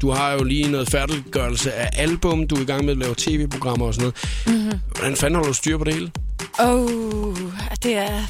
[0.00, 2.48] du har jo lige noget færdiggørelse af album.
[2.48, 4.12] Du er i gang med at lave tv-programmer og sådan
[4.46, 4.58] noget.
[4.58, 4.80] Mm-hmm.
[4.96, 6.10] Hvordan fanden holder du styr på det hele?
[6.58, 7.36] Oh,
[7.82, 8.22] det er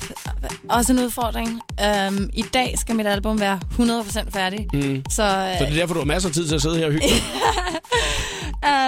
[0.69, 1.61] også en udfordring.
[2.09, 4.67] Um, I dag skal mit album være 100% færdig.
[4.73, 5.03] Mm.
[5.11, 5.15] Så,
[5.59, 7.07] Så det er derfor, du har masser af tid til at sidde her og hygge.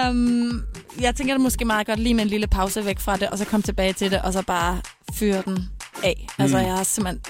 [0.09, 0.63] um,
[1.01, 3.37] jeg tænker det måske meget godt lige med en lille pause væk fra det, og
[3.37, 4.81] så komme tilbage til det, og så bare
[5.13, 5.69] fyre den
[6.03, 6.27] af.
[6.37, 6.41] Mm.
[6.43, 7.21] Altså, jeg er simpelthen...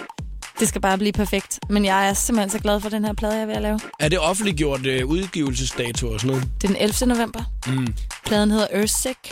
[0.60, 1.60] Det skal bare blive perfekt.
[1.70, 3.80] Men jeg er simpelthen så glad for den her plade, jeg er ved at lave.
[4.00, 6.52] Er det offentliggjort uh, udgivelsesdato og sådan noget?
[6.62, 7.16] Det er den 11.
[7.16, 7.44] november.
[7.68, 7.94] Mm.
[8.26, 9.32] Pladen hedder Earthsick.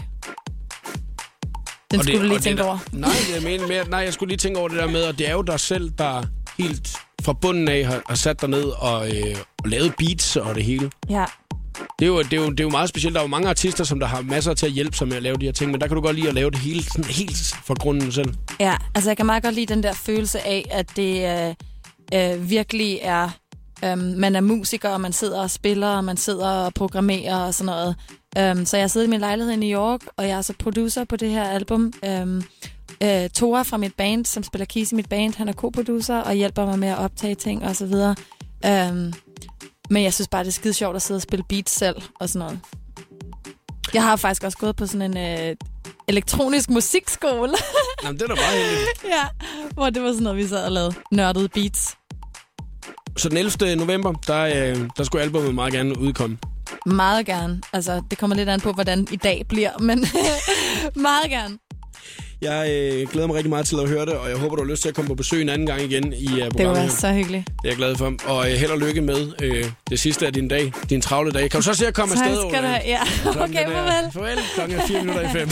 [1.91, 2.78] Den Og skulle du lige tænke der, over.
[2.91, 5.28] Nej, jeg mener mere, nej, jeg skulle lige tænke over det der med, og det
[5.28, 6.24] er jo dig selv, der
[6.58, 10.55] helt fra bunden af har, har sat dig ned og, øh, og lavet beats og
[10.55, 10.91] det hele.
[11.10, 11.26] Ja.
[12.00, 13.14] Det er, jo, det, er jo, det er jo meget specielt.
[13.14, 15.24] Der er jo mange artister, som der har masser til at hjælpe sig med at
[15.24, 17.04] lave de her ting, men der kan du godt lide at lave det hele sådan
[17.04, 18.34] helt fra grunden selv.
[18.60, 21.26] Ja, altså jeg kan meget godt lide den der følelse af, at det
[22.14, 23.30] øh, øh, virkelig er...
[23.84, 27.54] Øh, man er musiker, og man sidder og spiller, og man sidder og programmerer og
[27.54, 27.95] sådan noget.
[28.58, 31.04] Um, så jeg sidder i min lejlighed i New York, og jeg er så producer
[31.04, 31.93] på det her album.
[32.06, 32.38] Øhm,
[33.04, 35.54] øh, um, uh, Tora fra mit band, som spiller keys i mit band, han er
[35.54, 38.16] co-producer og hjælper mig med at optage ting og så videre.
[38.89, 39.14] Um,
[39.90, 42.30] men jeg synes bare, det er skide sjovt at sidde og spille beats selv og
[42.30, 42.60] sådan noget.
[43.94, 45.56] Jeg har faktisk også gået på sådan en øh,
[46.08, 47.54] elektronisk musikskole.
[48.04, 49.04] Jamen, det er da meget heldigt.
[49.16, 49.24] ja,
[49.74, 51.98] hvor det var sådan noget, vi sad og lavede nørdede beats.
[53.18, 53.76] Så den 11.
[53.76, 56.38] november, der, øh, der skulle albumet meget gerne udkomme.
[56.86, 57.62] Meget gerne.
[57.74, 60.06] Altså, det kommer lidt an på, hvordan i dag bliver, men
[60.96, 61.58] meget gerne.
[62.42, 64.70] Jeg øh, glæder mig rigtig meget til at høre det, og jeg håber, du har
[64.70, 66.58] lyst til at komme på besøg en anden gang igen i uh, programmet.
[66.58, 67.48] Det var så hyggeligt.
[67.48, 68.14] Det er jeg glad for.
[68.26, 71.50] Og øh, held og lykke med øh, det sidste af din dag, din travle dag.
[71.52, 72.50] Kan du så se at komme Tak afsted?
[72.50, 72.82] skal du have.
[72.86, 73.00] Ja,
[73.44, 74.12] okay, farvel.
[74.14, 74.38] Farvel.
[74.56, 75.50] Klokken er 4 minutter i 5.